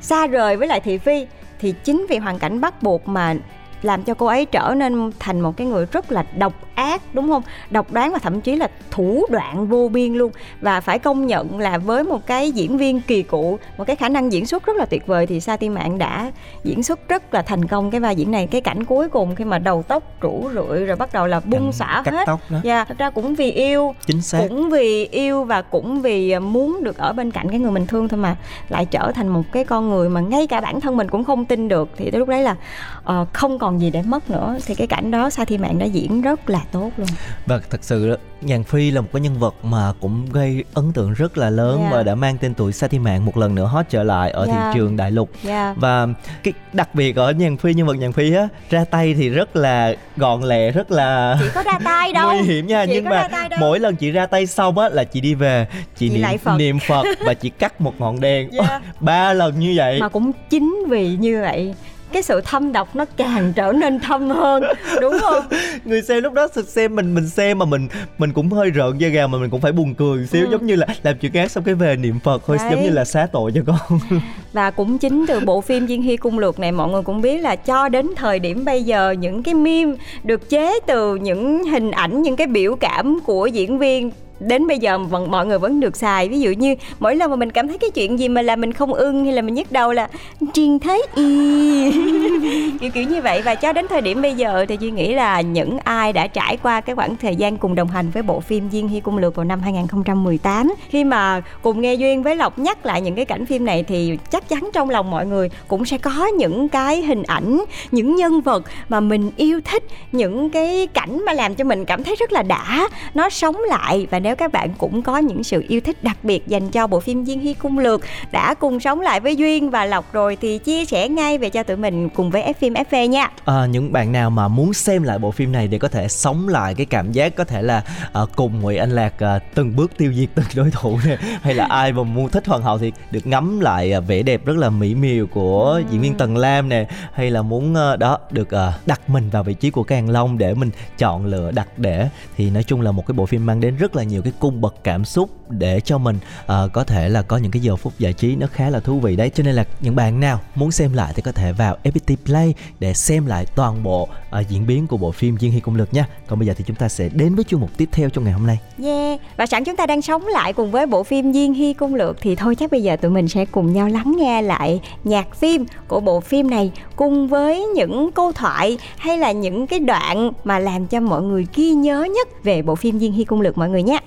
[0.00, 1.26] xa rời với lại thị phi.
[1.60, 3.34] Thì chính vì hoàn cảnh bắt buộc mà
[3.82, 7.28] làm cho cô ấy trở nên thành một cái người rất là độc ác đúng
[7.28, 7.42] không?
[7.70, 10.32] Độc đoán và thậm chí là thủ đoạn vô biên luôn.
[10.60, 14.08] Và phải công nhận là với một cái diễn viên kỳ cựu một cái khả
[14.08, 16.32] năng diễn xuất rất là tuyệt vời thì sa ti mạng đã
[16.64, 18.46] diễn xuất rất là thành công cái vai diễn này.
[18.46, 21.72] Cái cảnh cuối cùng khi mà đầu tóc rủ rượi rồi bắt đầu là bung
[21.72, 22.22] xả hết.
[22.26, 22.58] tóc đó.
[22.62, 24.38] Dạ thật ra cũng vì yêu chính xác.
[24.48, 28.08] cũng vì yêu và cũng vì muốn được ở bên cạnh cái người mình thương
[28.08, 28.36] thôi mà
[28.68, 31.44] lại trở thành một cái con người mà ngay cả bản thân mình cũng không
[31.44, 31.88] tin được.
[31.96, 32.56] Thì tới lúc đấy là
[33.04, 35.78] ờ, không còn còn gì để mất nữa thì cái cảnh đó Sa Thi Mạn
[35.78, 37.08] đã diễn rất là tốt luôn
[37.46, 41.12] và thật sự Nhàn Phi là một cái nhân vật mà cũng gây ấn tượng
[41.12, 41.92] rất là lớn yeah.
[41.92, 44.44] và đã mang tên tuổi Sa Thi Mạn một lần nữa hot trở lại ở
[44.44, 44.58] yeah.
[44.58, 45.76] thị trường đại lục yeah.
[45.76, 46.06] và
[46.42, 49.56] cái đặc biệt ở Nhàn Phi nhân vật Nhàn Phi á ra tay thì rất
[49.56, 53.04] là gọn lẹ rất là chỉ có ra tay đâu nguy hiểm nha chị nhưng
[53.04, 53.28] mà
[53.60, 56.56] mỗi lần chị ra tay xong á là chị đi về chị, chị niệm Phật.
[56.56, 58.82] niệm Phật và chị cắt một ngọn đèn yeah.
[59.00, 61.74] ba lần như vậy mà cũng chính vì như vậy
[62.12, 64.62] cái sự thâm độc nó càng trở nên thâm hơn
[65.00, 65.44] đúng không?
[65.84, 69.08] Người xem lúc đó xem mình mình xem mà mình mình cũng hơi rợn da
[69.08, 70.50] gà mà mình cũng phải buồn cười xíu ừ.
[70.52, 73.04] giống như là làm chuyện ác xong cái về niệm phật thôi giống như là
[73.04, 74.00] xá tội cho con.
[74.52, 77.38] Và cũng chính từ bộ phim Diên Hy cung lược này mọi người cũng biết
[77.38, 81.90] là cho đến thời điểm bây giờ những cái meme được chế từ những hình
[81.90, 85.80] ảnh những cái biểu cảm của diễn viên đến bây giờ vẫn, mọi người vẫn
[85.80, 86.28] được xài.
[86.28, 88.72] Ví dụ như mỗi lần mà mình cảm thấy cái chuyện gì mà là mình
[88.72, 90.08] không ưng hay là mình nhức đầu là
[90.54, 91.92] truyền thấy y.
[92.80, 93.42] Kiểu kiểu như vậy.
[93.42, 96.56] Và cho đến thời điểm bây giờ thì duy nghĩ là những ai đã trải
[96.56, 99.34] qua cái khoảng thời gian cùng đồng hành với bộ phim Duyên Hy Cung Lược
[99.34, 103.46] vào năm 2018 khi mà cùng nghe duyên với lộc nhắc lại những cái cảnh
[103.46, 107.22] phim này thì chắc chắn trong lòng mọi người cũng sẽ có những cái hình
[107.22, 111.84] ảnh, những nhân vật mà mình yêu thích, những cái cảnh mà làm cho mình
[111.84, 112.88] cảm thấy rất là đã.
[113.14, 116.16] Nó sống lại và nếu nếu các bạn cũng có những sự yêu thích đặc
[116.22, 118.00] biệt dành cho bộ phim Diên Hy Cung Lược
[118.32, 121.62] đã cùng sống lại với Duyên và Lộc rồi thì chia sẻ ngay về cho
[121.62, 123.30] tụi mình cùng với F phim FV nha.
[123.44, 126.48] À, những bạn nào mà muốn xem lại bộ phim này để có thể sống
[126.48, 127.84] lại cái cảm giác có thể là
[128.22, 131.54] uh, cùng Nguyễn Anh Lạc uh, từng bước tiêu diệt từng đối thủ này hay
[131.54, 134.56] là ai mà muốn thích hoàng hậu thì được ngắm lại uh, vẻ đẹp rất
[134.56, 135.82] là mỹ miều của ừ.
[135.90, 139.42] diễn viên Tần Lam nè hay là muốn uh, đó được uh, đặt mình vào
[139.42, 142.92] vị trí của Càng Long để mình chọn lựa đặt để thì nói chung là
[142.92, 145.30] một cái bộ phim mang đến rất là nhiều nhiều cái cung bậc cảm xúc
[145.48, 148.46] để cho mình uh, có thể là có những cái giờ phút giải trí nó
[148.52, 149.30] khá là thú vị đấy.
[149.34, 152.54] Cho nên là những bạn nào muốn xem lại thì có thể vào FPT Play
[152.80, 154.02] để xem lại toàn bộ
[154.40, 156.06] uh, diễn biến của bộ phim Diên Hy Cung Lực nha.
[156.26, 158.32] Còn bây giờ thì chúng ta sẽ đến với chương mục tiếp theo trong ngày
[158.32, 158.58] hôm nay.
[158.82, 161.94] Yeah và sẵn chúng ta đang sống lại cùng với bộ phim Diên Hy Cung
[161.94, 165.34] Lược thì thôi chắc bây giờ tụi mình sẽ cùng nhau lắng nghe lại nhạc
[165.34, 170.32] phim của bộ phim này cùng với những câu thoại hay là những cái đoạn
[170.44, 173.58] mà làm cho mọi người ghi nhớ nhất về bộ phim Diên Hy Cung Lược
[173.58, 173.98] mọi người nhé.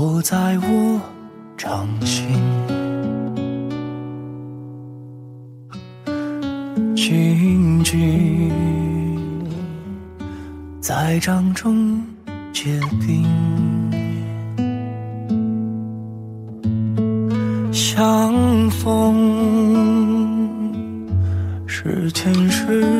[0.00, 1.00] 落在我
[1.56, 2.28] 掌心
[6.94, 8.48] 静静
[10.80, 12.00] 在掌中
[12.52, 13.26] 结冰。
[17.72, 19.16] 相逢
[21.66, 22.97] 是前世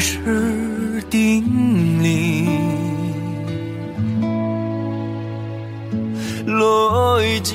[0.00, 2.48] 是定理，
[6.46, 7.54] 逻辑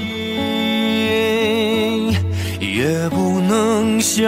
[2.59, 4.23] 也不能相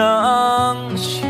[0.98, 1.24] 信。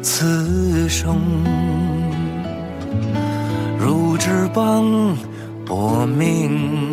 [0.00, 1.18] 此生。
[3.76, 4.84] 如纸般
[5.66, 6.92] 薄命，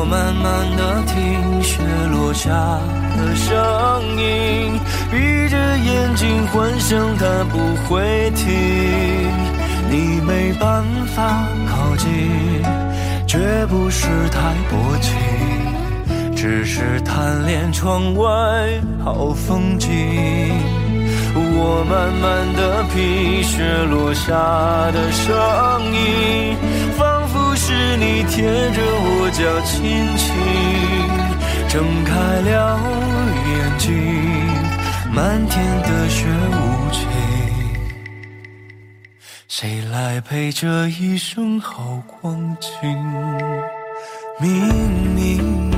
[0.00, 1.82] 我慢慢的听雪
[2.12, 2.52] 落下
[3.16, 4.78] 的声音，
[5.10, 8.46] 闭着眼睛幻想它不会停。
[9.90, 10.84] 你没办
[11.16, 12.62] 法靠近，
[13.26, 15.16] 绝不是太薄情，
[16.36, 18.28] 只是贪恋窗外
[19.04, 19.90] 好风景。
[21.34, 24.32] 我慢慢的品雪落下
[24.92, 25.34] 的声
[25.92, 26.56] 音，
[27.68, 28.40] 是你贴
[28.72, 29.76] 着我脚轻
[30.16, 30.24] 轻
[31.68, 32.80] 睁开了
[33.46, 33.86] 眼睛，
[35.12, 37.06] 漫天的雪无情，
[39.48, 42.70] 谁来陪这一生好光景？
[44.40, 44.50] 明
[45.14, 45.70] 明。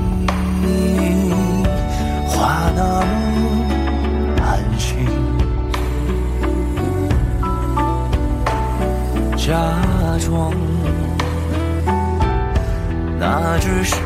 [2.29, 3.59] 话那么
[4.47, 5.05] 安心，
[9.37, 9.51] 假
[10.21, 10.53] 装
[13.21, 13.97] 那只是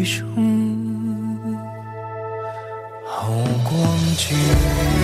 [0.00, 0.24] 一生
[3.04, 3.28] 好
[3.68, 4.99] 光景？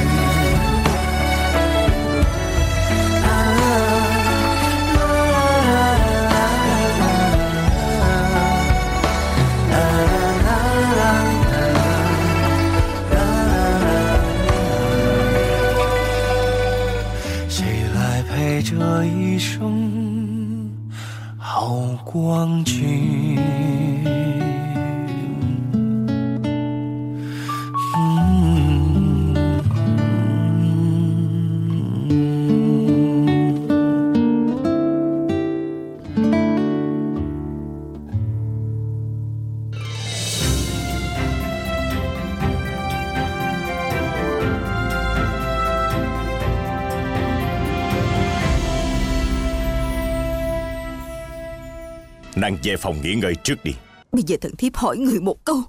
[52.57, 53.73] ？Nàng về phòng nghỉ ngơi trước đi.
[54.12, 55.62] Bây giờ thần thiếp hỏi người một câu.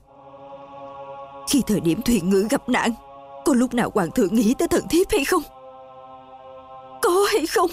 [1.50, 2.92] Khi thời điểm thuyền ngữ gặp nạn
[3.46, 5.44] Có lúc nào hoàng thượng nghĩ tới thần thiếp hay không?
[7.02, 7.70] Có hay không?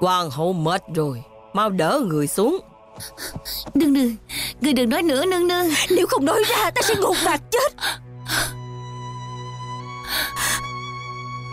[0.00, 2.58] Hoàng hậu mệt rồi Mau đỡ người xuống.
[3.74, 4.14] Nương nương
[4.60, 5.66] Người đừng nói nữa nương nương.
[5.90, 7.74] Nếu không nói ra ta sẽ ngột ngạt chết.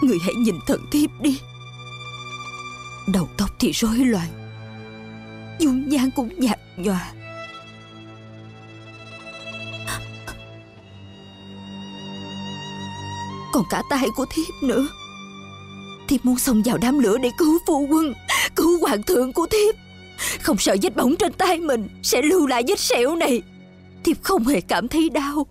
[0.01, 1.39] Người hãy nhìn thần thiếp đi.
[3.13, 4.42] Đầu tóc thì rối loạn
[5.59, 7.11] dung nhan cũng nhạt nhòa.
[13.53, 14.87] Còn cả tay của thiếp nữa.
[16.07, 18.13] Thiếp muốn xông vào đám lửa để cứu phu quân,
[18.55, 19.75] Cứu hoàng thượng của thiếp.
[20.41, 23.41] Không sợ vết bỏng trên tay mình Sẽ lưu lại vết sẹo này.
[24.03, 25.45] Thiếp không hề cảm thấy đau.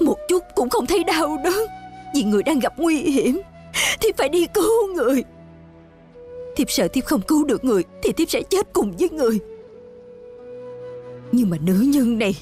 [0.00, 1.66] Một chút cũng không thấy đau đớn
[2.14, 3.40] Vì người đang gặp nguy hiểm
[4.00, 5.24] Thiếp phải đi cứu người.
[6.56, 9.38] Thiếp sợ thiếp không cứu được người, Thì thiếp sẽ chết cùng với người.
[11.32, 12.36] Nhưng mà nữ nhân này,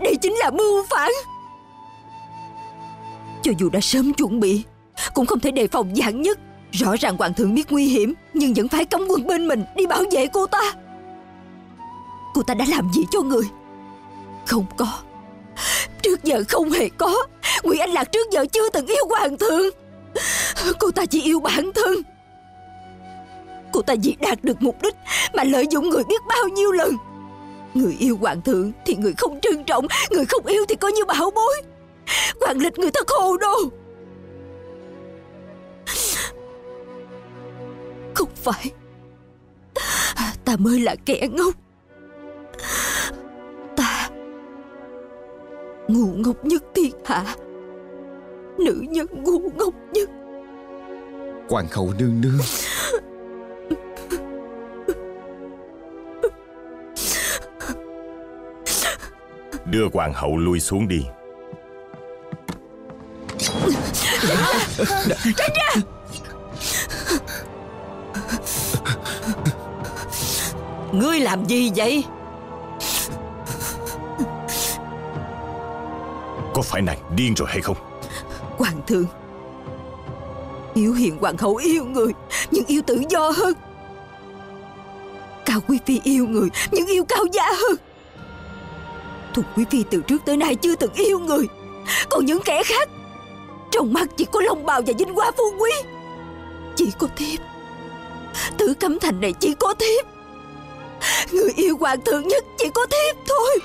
[0.00, 1.10] Đây chính là mưu phản.
[3.42, 4.62] Cho dù đã sớm chuẩn bị,
[5.14, 6.38] Cũng không thể đề phòng dạng nhất.
[6.72, 9.86] Rõ ràng hoàng thượng biết nguy hiểm, Nhưng vẫn phải cấm quân bên mình Đi
[9.86, 10.72] bảo vệ cô ta.
[12.34, 13.44] Cô ta đã làm gì cho người?
[14.46, 14.98] Không có.
[16.02, 17.26] Trước giờ không hề có.
[17.62, 19.81] Ngụy Anh Lạc trước giờ chưa từng yêu hoàng thượng.
[20.78, 21.94] Cô ta chỉ yêu bản thân.
[23.72, 24.94] Cô ta vì đạt được mục đích
[25.34, 26.96] Mà lợi dụng người biết bao nhiêu lần.
[27.74, 31.04] Người yêu hoàng thượng Thì người không trân trọng, Người không yêu thì coi như
[31.04, 31.62] bảo bối.
[32.40, 33.56] Hoàng lịch người ta khô đồ
[38.14, 38.70] Không phải.
[40.44, 41.54] Ta mới là kẻ ngốc.
[43.76, 44.10] Ta
[45.88, 47.36] Ngu ngốc nhất thiên hạ.
[48.58, 50.10] Nữ nhân ngu ngốc nhất.
[51.48, 52.40] Hoàng hậu nương nương.
[59.64, 61.04] Đưa hoàng hậu lui xuống đi.
[70.92, 72.04] Ngươi làm gì vậy?
[76.54, 77.76] Có phải nàng điên rồi hay không
[78.62, 79.06] Hoàng thượng.
[80.74, 82.12] Hiếu hiền hoàng hậu yêu người,
[82.50, 83.54] nhưng yêu tự do hơn.
[85.46, 87.76] Cao Quý Phi yêu người, nhưng yêu cao giá hơn.
[89.34, 91.46] Thuần Quý Phi từ trước tới nay chưa từng yêu người.
[92.10, 92.88] Còn những kẻ khác,
[93.70, 95.70] Trong mắt chỉ có long bào và vinh hoa phú quý.
[96.76, 97.40] Chỉ có thiếp.
[98.58, 100.06] Tử cấm thành này chỉ có thiếp.
[101.32, 103.58] Người yêu hoàng thượng nhất chỉ có thiếp thôi.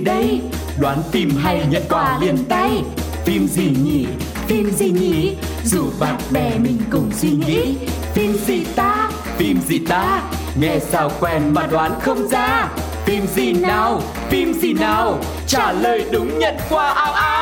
[0.00, 0.40] Gì đây?
[0.78, 2.70] Đoán phim hay nhận quà liền tay?
[3.24, 4.06] Phim gì nhỉ,
[4.48, 5.36] phim gì nhỉ?
[5.64, 7.74] Dù bạn bè mình cùng suy nghĩ.
[8.14, 10.22] Phim gì ta, phim gì ta?
[10.60, 12.68] Nghe sao quen mà đoán không ra?
[13.04, 15.18] Phim gì nào, phim gì nào?
[15.46, 17.39] Trả lời đúng nhận quà ao ao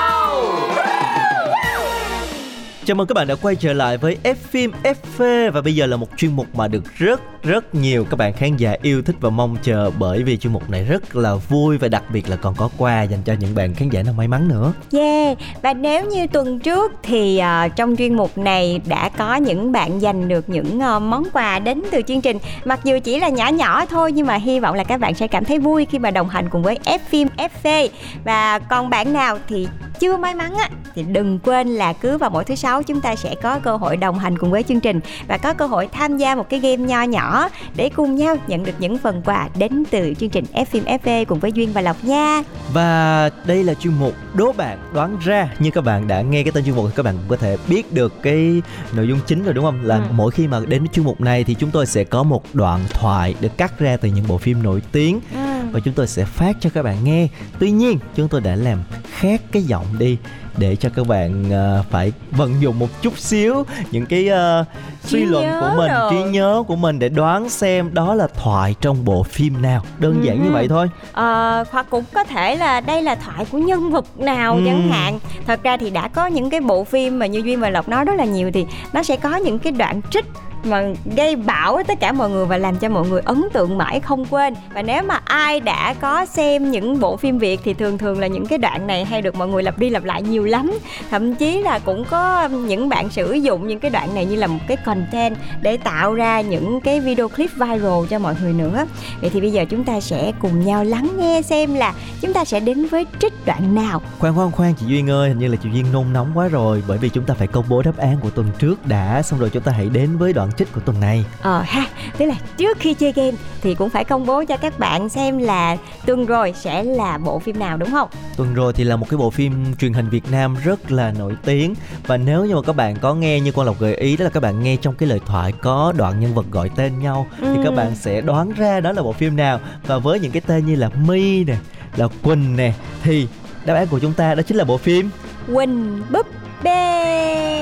[2.89, 5.87] Chào mừng các bạn đã quay trở lại với F phim FV và bây giờ
[5.87, 9.17] là một chuyên mục mà được rất rất nhiều các bạn khán giả yêu thích
[9.21, 12.37] và mong chờ bởi vì chuyên mục này rất là vui và đặc biệt là
[12.37, 14.73] còn có quà dành cho những bạn khán giả nào may mắn nữa.
[14.93, 19.73] Yeah, và nếu như tuần trước thì uh, trong chuyên mục này đã có những
[19.73, 22.39] bạn giành được những uh, món quà đến từ chương trình.
[22.65, 25.27] Mặc dù chỉ là nhỏ nhỏ thôi nhưng mà hy vọng là các bạn sẽ
[25.27, 27.89] cảm thấy vui khi mà đồng hành cùng với F phim FV
[28.25, 32.31] Và còn bạn nào thì chưa may mắn á thì đừng quên là cứ vào
[32.31, 35.01] mỗi thứ sáu chúng ta sẽ có cơ hội đồng hành cùng với chương trình
[35.29, 38.65] và có cơ hội tham gia một cái game nho nhỏ để cùng nhau nhận
[38.65, 41.81] được những phần quà đến từ chương trình F phim FV cùng với Duyên và
[41.81, 42.43] Lộc nha.
[42.73, 46.53] Và đây là chuyên mục đố bạn đoán ra như các bạn đã nghe cái
[46.53, 48.63] tên chuyên mục thì các bạn cũng có thể biết được cái
[48.93, 49.81] nội dung chính rồi đúng không?
[49.85, 50.03] Là Ừ.
[50.13, 52.81] mỗi khi mà đến với chuyên mục này thì chúng tôi sẽ có một đoạn
[52.91, 55.41] thoại được cắt ra từ những bộ phim nổi tiếng Ừ.
[55.73, 57.29] và chúng tôi sẽ phát cho các bạn nghe.
[57.59, 58.79] Tuy nhiên chúng tôi đã làm
[59.19, 60.19] khác cái giọng đi
[60.59, 64.65] để cho các bạn ờ, phải vận dụng một chút xíu những cái ờ,
[65.05, 66.11] suy luận của mình, rồi.
[66.11, 69.83] trí nhớ của mình để đoán xem đó là thoại trong bộ phim nào.
[69.99, 70.53] Đơn giản như Ừ.
[70.53, 70.91] vậy thôi.
[71.13, 74.63] Ờ, hoặc cũng có thể là đây là thoại của nhân vật nào Ừ.
[74.67, 77.71] chẳng hạn thật ra thì đã có những cái bộ phim mà như duyên và
[77.71, 80.25] lộc nói rất là nhiều thì nó sẽ có những cái đoạn trích
[80.65, 80.85] mà
[81.17, 84.01] gây bão với tất cả mọi người và làm cho mọi người ấn tượng mãi
[84.01, 84.55] không quên.
[84.75, 88.27] Và nếu mà ai đã có xem những bộ phim việt thì thường thường là
[88.27, 90.73] những cái đoạn này hay được mọi người lặp đi lặp lại nhiều lắm.
[91.11, 94.47] Thậm chí là cũng có những bạn sử dụng những cái đoạn này như là
[94.47, 98.87] một cái content để tạo ra những cái video clip viral cho mọi người nữa.
[99.21, 102.45] Vậy thì bây giờ chúng ta sẽ cùng nhau lắng nghe xem là chúng ta
[102.45, 104.03] sẽ đến với trích đoạn nào.
[104.19, 106.83] Khoan khoan khoan chị Duyên ơi, hình như là chị Duyên nôn nóng quá rồi
[106.89, 109.51] Bởi vì chúng ta phải công bố đáp án của tuần trước đã Xong rồi
[109.51, 111.25] chúng ta hãy đến với đoạn trích của tuần này.
[111.43, 111.85] Ờ ha
[112.19, 113.33] tức là trước khi chơi game
[113.63, 117.39] thì cũng phải công bố cho các bạn xem là tuần rồi sẽ là bộ
[117.39, 118.09] phim nào đúng không?
[118.37, 121.35] Tuần rồi thì là một cái bộ phim truyền hình Việt Nam rất là nổi
[121.45, 121.75] tiếng.
[122.07, 124.31] Và nếu như mà các bạn có nghe như Quang Lộc gợi ý Đó là
[124.31, 127.47] các bạn nghe trong cái lời thoại có đoạn nhân vật gọi tên nhau Thì
[127.47, 127.61] Ừ.
[127.65, 129.61] các bạn sẽ đoán ra đó là bộ phim nào.
[129.87, 131.57] Và với những cái tên như là My nè,
[131.97, 133.27] là Quỳnh nè Thì
[133.65, 135.11] đáp án của chúng ta đó chính là bộ phim
[135.55, 136.27] quỳnh búp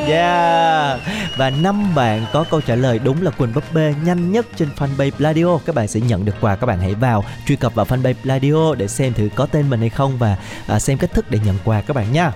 [0.07, 1.01] Yeah.
[1.37, 4.69] Và năm bạn có câu trả lời đúng là Quỳnh búp bê nhanh nhất trên
[4.79, 5.59] fanpage Pladio.
[5.59, 8.75] Các bạn sẽ nhận được quà Các bạn hãy vào truy cập vào fanpage Pladio
[8.75, 11.57] Để xem thử có tên mình hay không Và à, xem cách thức để nhận
[11.65, 12.33] quà các bạn nha.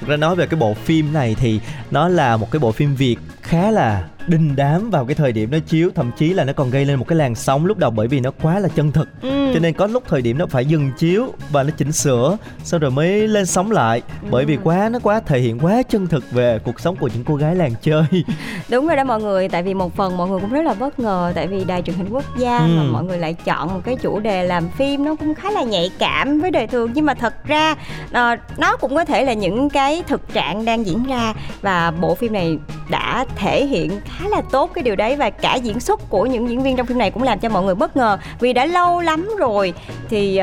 [0.00, 1.60] Thực ra nói về cái bộ phim này thì
[1.90, 3.16] Nó là một cái bộ phim Việt
[3.50, 6.70] khá là đinh đám vào cái thời điểm nó chiếu Thậm chí là nó còn
[6.70, 9.08] gây lên một cái làn sóng lúc đầu Bởi vì nó quá là chân thực.
[9.22, 9.50] Ừ.
[9.54, 12.80] cho nên có lúc thời điểm nó phải dừng chiếu và nó chỉnh sửa sau
[12.80, 14.02] rồi mới lên sóng lại.
[14.30, 17.24] Bởi vì quá nó quá thể hiện quá chân thực về cuộc sống của những
[17.24, 18.04] cô gái làng chơi.
[18.70, 20.98] Đúng rồi đó mọi người, tại vì một phần mọi người cũng rất là bất
[20.98, 22.66] ngờ Tại vì đài truyền hình quốc gia Ừ.
[22.76, 25.62] mà mọi người lại chọn một cái chủ đề làm phim Nó cũng khá là
[25.62, 26.90] nhạy cảm với đời thường.
[26.94, 27.74] Nhưng mà thật ra
[28.12, 32.14] ờ, nó cũng có thể là những cái thực trạng đang diễn ra Và bộ
[32.14, 32.58] phim này
[32.90, 36.48] đã thể hiện khá là tốt cái điều đấy Và cả diễn xuất của những
[36.48, 38.18] diễn viên trong phim này cũng làm cho mọi người bất ngờ.
[38.40, 39.72] Vì đã lâu lắm rồi
[40.08, 40.38] thì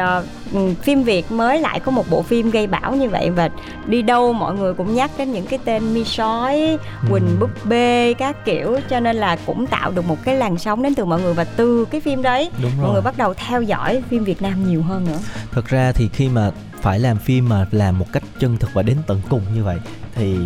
[0.54, 3.50] ừ, phim Việt mới lại có một bộ phim gây bão như vậy Và
[3.88, 6.78] đi đâu mọi người cũng nhắc đến những cái tên mi sói
[7.12, 8.78] Quỳnh búp bê các kiểu.
[8.90, 11.44] Cho nên là cũng tạo được một cái làn sóng đến từ mọi người và
[11.44, 12.50] từ cái phim đấy
[12.82, 15.20] mọi người bắt đầu theo dõi phim Việt Nam nhiều hơn nữa.
[15.52, 18.82] thật ra thì khi mà phải làm phim mà làm một cách chân thực và
[18.82, 19.78] đến tận cùng như vậy
[20.16, 20.38] thì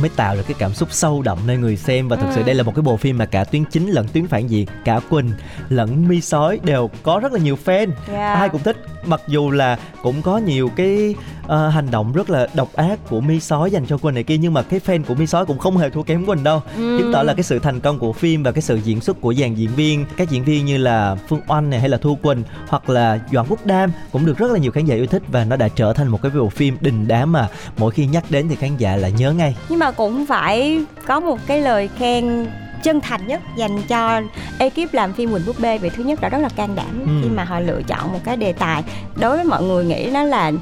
[0.00, 2.46] mới tạo được cái cảm xúc sâu đậm nơi người xem và thực sự Ừ.
[2.46, 5.00] đây là một cái bộ phim mà cả tuyến chính lẫn tuyến phản diện cả
[5.10, 5.30] Quỳnh
[5.68, 8.38] lẫn Mi Sói đều có rất là nhiều fan Yeah.
[8.38, 11.14] ai cũng thích mặc dù là cũng có nhiều cái
[11.52, 14.36] uh, hành động rất là độc ác của mi sói dành cho quỳnh này kia
[14.36, 16.98] nhưng mà cái fan của mi sói cũng không hề thua kém quỳnh đâu Ừ.
[16.98, 19.34] chứng tỏ là cái sự thành công của phim và cái sự diễn xuất của
[19.34, 22.42] dàn diễn viên các diễn viên như là phương oanh này hay là thu quỳnh
[22.68, 25.44] hoặc là doãn quốc đam cũng được rất là nhiều khán giả yêu thích và
[25.44, 27.48] nó đã trở thành một cái bộ phim đình đám mà
[27.78, 31.20] mỗi khi nhắc đến thì khán giả lại nhớ ngay nhưng mà cũng phải có
[31.20, 32.46] một cái lời khen
[32.82, 34.20] chân thành nhất dành cho
[34.58, 37.10] ekip làm phim Quỳnh Búp Bê vì thứ nhất là rất là can đảm Ừ.
[37.22, 38.82] khi mà họ lựa chọn một cái đề tài
[39.16, 40.52] đối với mọi người nghĩ nó là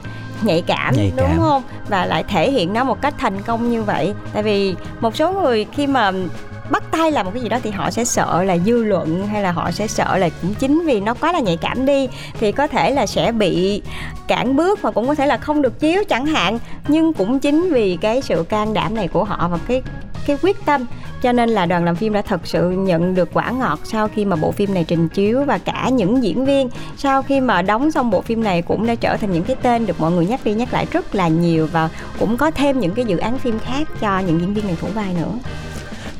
[0.43, 1.39] nhạy cảm, Nhạy đúng cảm.
[1.39, 1.63] không?
[1.89, 4.15] Và lại thể hiện nó một cách thành công như vậy.
[4.33, 6.13] Tại vì một số người khi mà
[6.71, 9.43] bắt tay làm một cái gì đó thì họ sẽ sợ là dư luận hay
[9.43, 12.09] là họ sẽ sợ là cũng chính vì nó quá là nhạy cảm đi
[12.41, 13.83] thì có thể là sẽ bị
[14.27, 16.59] cản bước và cũng có thể là không được chiếu chẳng hạn.
[16.89, 19.83] Nhưng cũng chính vì cái sự can đảm này của họ và cái
[20.27, 20.87] cái quyết tâm
[21.27, 24.25] cho nên là đoàn làm phim đã thật sự nhận được quả ngọt sau khi
[24.25, 26.69] mà bộ phim này trình chiếu và cả những diễn viên.
[26.97, 29.87] Sau khi mà đóng xong bộ phim này cũng đã trở thành những cái tên
[29.87, 32.95] được mọi người nhắc đi nhắc lại rất là nhiều và cũng có thêm những
[32.95, 35.33] cái dự án phim khác cho những diễn viên này thủ vai nữa.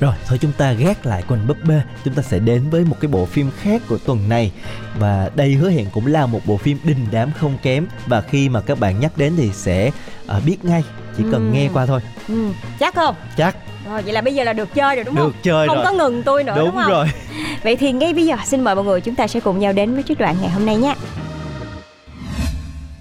[0.01, 1.83] Rồi, thôi chúng ta gác lại quần búp bê.
[2.05, 4.53] Chúng ta sẽ đến với một cái bộ phim khác của tuần này.
[4.99, 7.87] Và đây hứa hẹn cũng là một bộ phim đình đám không kém.
[8.07, 9.91] Và khi mà các bạn nhắc đến thì sẽ
[10.27, 10.85] ờ, biết ngay.
[11.17, 11.53] Chỉ cần Ừm.
[11.53, 12.01] nghe qua thôi.
[12.29, 12.49] Ừ,
[12.81, 13.15] chắc không?
[13.37, 13.57] Chắc.
[13.91, 15.27] Rồi vậy là bây giờ là được chơi rồi đúng không?
[15.27, 15.85] được chơi không rồi.
[15.87, 16.91] có ngừng tôi nữa đúng, Đúng không?
[16.91, 17.07] rồi.
[17.63, 19.95] Vậy thì ngay bây giờ xin mời mọi người chúng ta sẽ cùng nhau đến
[19.95, 20.95] với trích đoạn ngày hôm nay nha.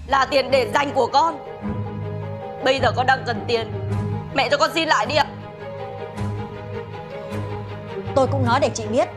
[0.06, 1.38] Là tiền để dành của con.
[2.64, 3.66] Bây giờ con đang cần tiền.
[4.34, 5.26] Mẹ cho con xin lại đi ạ.
[8.14, 9.08] Tôi cũng nói để chị biết.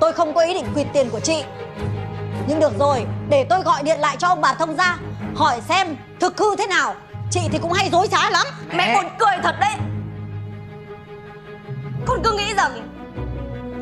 [0.00, 1.44] Tôi không có ý định quyệt tiền của chị.
[2.48, 4.98] Nhưng được rồi Để tôi gọi điện lại cho ông bà thông gia
[5.34, 6.94] Hỏi xem thực hư thế nào
[7.30, 8.46] Chị thì cũng hay dối trá lắm.
[8.72, 8.94] Mẹ.
[8.94, 9.74] Buồn cười thật đấy.
[12.06, 12.88] Con cứ nghĩ rằng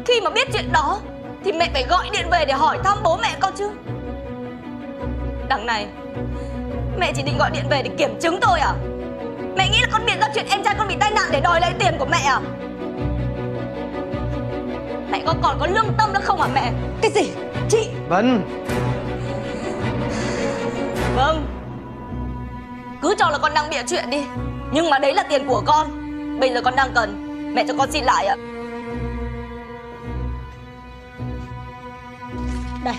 [0.06, 0.98] Khi mà biết chuyện đó
[1.44, 3.70] Thì mẹ phải gọi điện về để hỏi thăm bố mẹ con chứ.
[5.48, 5.86] Đằng này
[6.98, 8.74] Mẹ chỉ định gọi điện về để kiểm chứng tôi à?
[9.56, 11.60] Mẹ nghĩ là con biện ra chuyện em trai con bị tai nạn để đòi
[11.60, 12.40] lấy tiền của mẹ à?
[15.10, 16.72] Mẹ con còn có lương tâm nữa không hả mẹ?
[17.02, 17.30] Cái gì?
[17.68, 17.88] Chị?
[18.08, 18.44] Vân.
[21.16, 21.45] Vâng
[23.02, 24.24] Cứ cho là con đang bịa chuyện đi.
[24.72, 25.86] Nhưng mà đấy là tiền của con.
[26.40, 27.22] Bây giờ con đang cần.
[27.54, 28.36] Mẹ cho con xin lại ạ.
[32.84, 32.94] Đây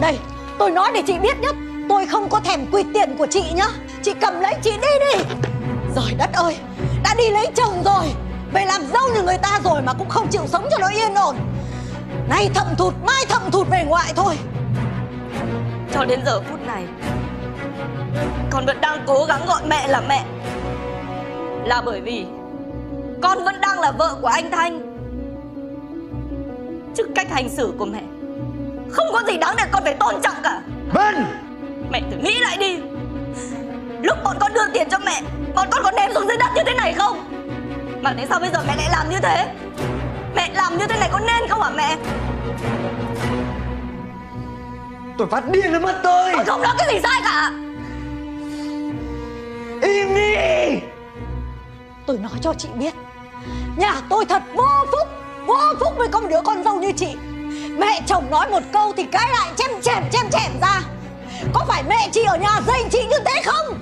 [0.00, 0.18] Đây
[0.58, 1.56] Tôi nói để chị biết nhất
[1.88, 3.68] Tôi không có thèm quyệt tiền của chị nhá.
[4.02, 5.24] Chị cầm lấy chị đi đi.
[5.96, 6.56] Rồi đất ơi
[7.02, 8.04] Đã đi lấy chồng rồi.
[8.52, 11.14] Về làm dâu như người ta rồi mà cũng không chịu sống cho nó yên
[11.14, 11.36] ổn.
[12.28, 14.38] Nay thậm thụt mai thậm thụt về ngoại thôi.
[15.94, 16.84] Cho đến giờ phút này
[18.50, 20.24] Con vẫn đang cố gắng gọi mẹ là mẹ.
[21.64, 22.26] Là bởi vì
[23.22, 24.80] Con vẫn đang là vợ của anh Thanh.
[26.96, 28.02] Chứ cách hành xử của mẹ
[28.90, 30.60] Không có gì đáng để con phải tôn trọng cả.
[30.94, 31.14] Vân!
[31.90, 32.78] Mẹ thử nghĩ lại đi.
[34.02, 35.22] Lúc bọn con đưa tiền cho mẹ
[35.54, 37.24] Bọn con có ném xuống dưới đất như thế này không?
[38.02, 39.48] Mà tại sao bây giờ mẹ lại làm như thế?
[40.36, 41.96] Mẹ làm như thế này có nên không hả mẹ?
[45.18, 46.32] Tôi phát điên lên mất tôi.
[46.36, 47.52] Con không nói cái gì sai cả
[49.82, 50.80] Im đi!
[52.06, 52.94] Tôi nói cho chị biết
[53.76, 55.08] Nhà tôi thật vô phúc
[55.46, 57.16] Vô phúc với con đứa con dâu như chị.
[57.78, 60.82] Mẹ chồng nói một câu thì cái lại chém chém chém chém ra.
[61.52, 63.78] Có phải mẹ chị ở nhà dạy chị như thế không?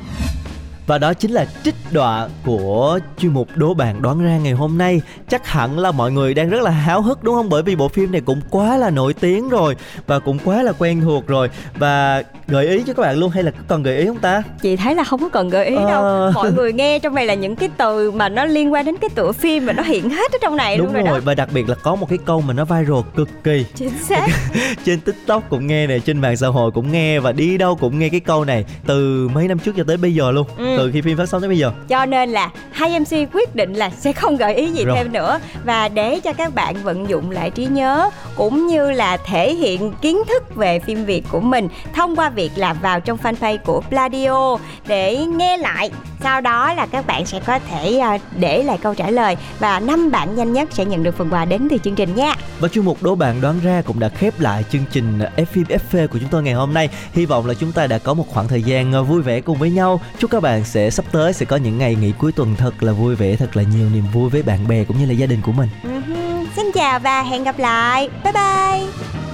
[0.86, 4.78] Và đó chính là trích đoạn của chuyên mục đố bạn đoán ra ngày hôm
[4.78, 5.00] nay.
[5.28, 7.48] Chắc hẳn là mọi người đang rất là háo hức đúng không?
[7.48, 9.76] Bởi vì bộ phim này cũng quá là nổi tiếng rồi
[10.06, 11.50] Và cũng quá là quen thuộc rồi.
[11.74, 14.42] Và gợi ý cho các bạn luôn hay là còn gợi ý không ta?
[14.62, 15.90] chị thấy là không có cần gợi ý Ờ.
[15.90, 18.96] đâu mọi người nghe trong này là những cái từ mà nó liên quan đến
[18.96, 21.22] cái tựa phim và nó hiện hết ở trong này Đúng luôn rồi, rồi đó
[21.24, 24.26] và đặc biệt là có một cái câu mà nó viral cực kỳ chính xác
[24.84, 27.98] trên tiktok cũng nghe nè trên mạng xã hội cũng nghe và đi đâu cũng
[27.98, 30.74] nghe cái câu này từ mấy năm trước cho tới bây giờ luôn Ừ.
[30.78, 33.72] từ khi phim phát sóng tới bây giờ cho nên là hai mc quyết định
[33.74, 34.96] là sẽ không gợi ý gì Rồi.
[34.96, 39.16] thêm nữa và để cho các bạn vận dụng lại trí nhớ cũng như là
[39.16, 43.18] thể hiện kiến thức về phim việt của mình thông qua việc là vào trong
[43.22, 44.58] fanpage của Pladio.
[44.86, 45.90] Để nghe lại
[46.24, 49.80] sau đó là các bạn sẽ có thể à, để lại câu trả lời và
[49.80, 52.34] năm bạn nhanh nhất sẽ nhận được phần quà đến từ chương trình nha.
[52.60, 55.20] Và chuyên mục đố bạn đoán ra cũng đã khép lại chương trình
[55.52, 56.88] phim FV của chúng tôi ngày hôm nay.
[57.12, 59.58] Hy vọng là chúng ta đã có một khoảng thời gian ờ, vui vẻ cùng
[59.58, 60.00] với nhau.
[60.18, 62.92] Chúc các bạn sẽ sắp tới sẽ có những ngày nghỉ cuối tuần thật là
[62.92, 65.40] vui vẻ thật là nhiều niềm vui với bạn bè cũng như là gia đình
[65.42, 65.68] của mình.
[65.82, 68.08] Ừm, xin chào và hẹn gặp lại.
[68.24, 69.33] Bye bye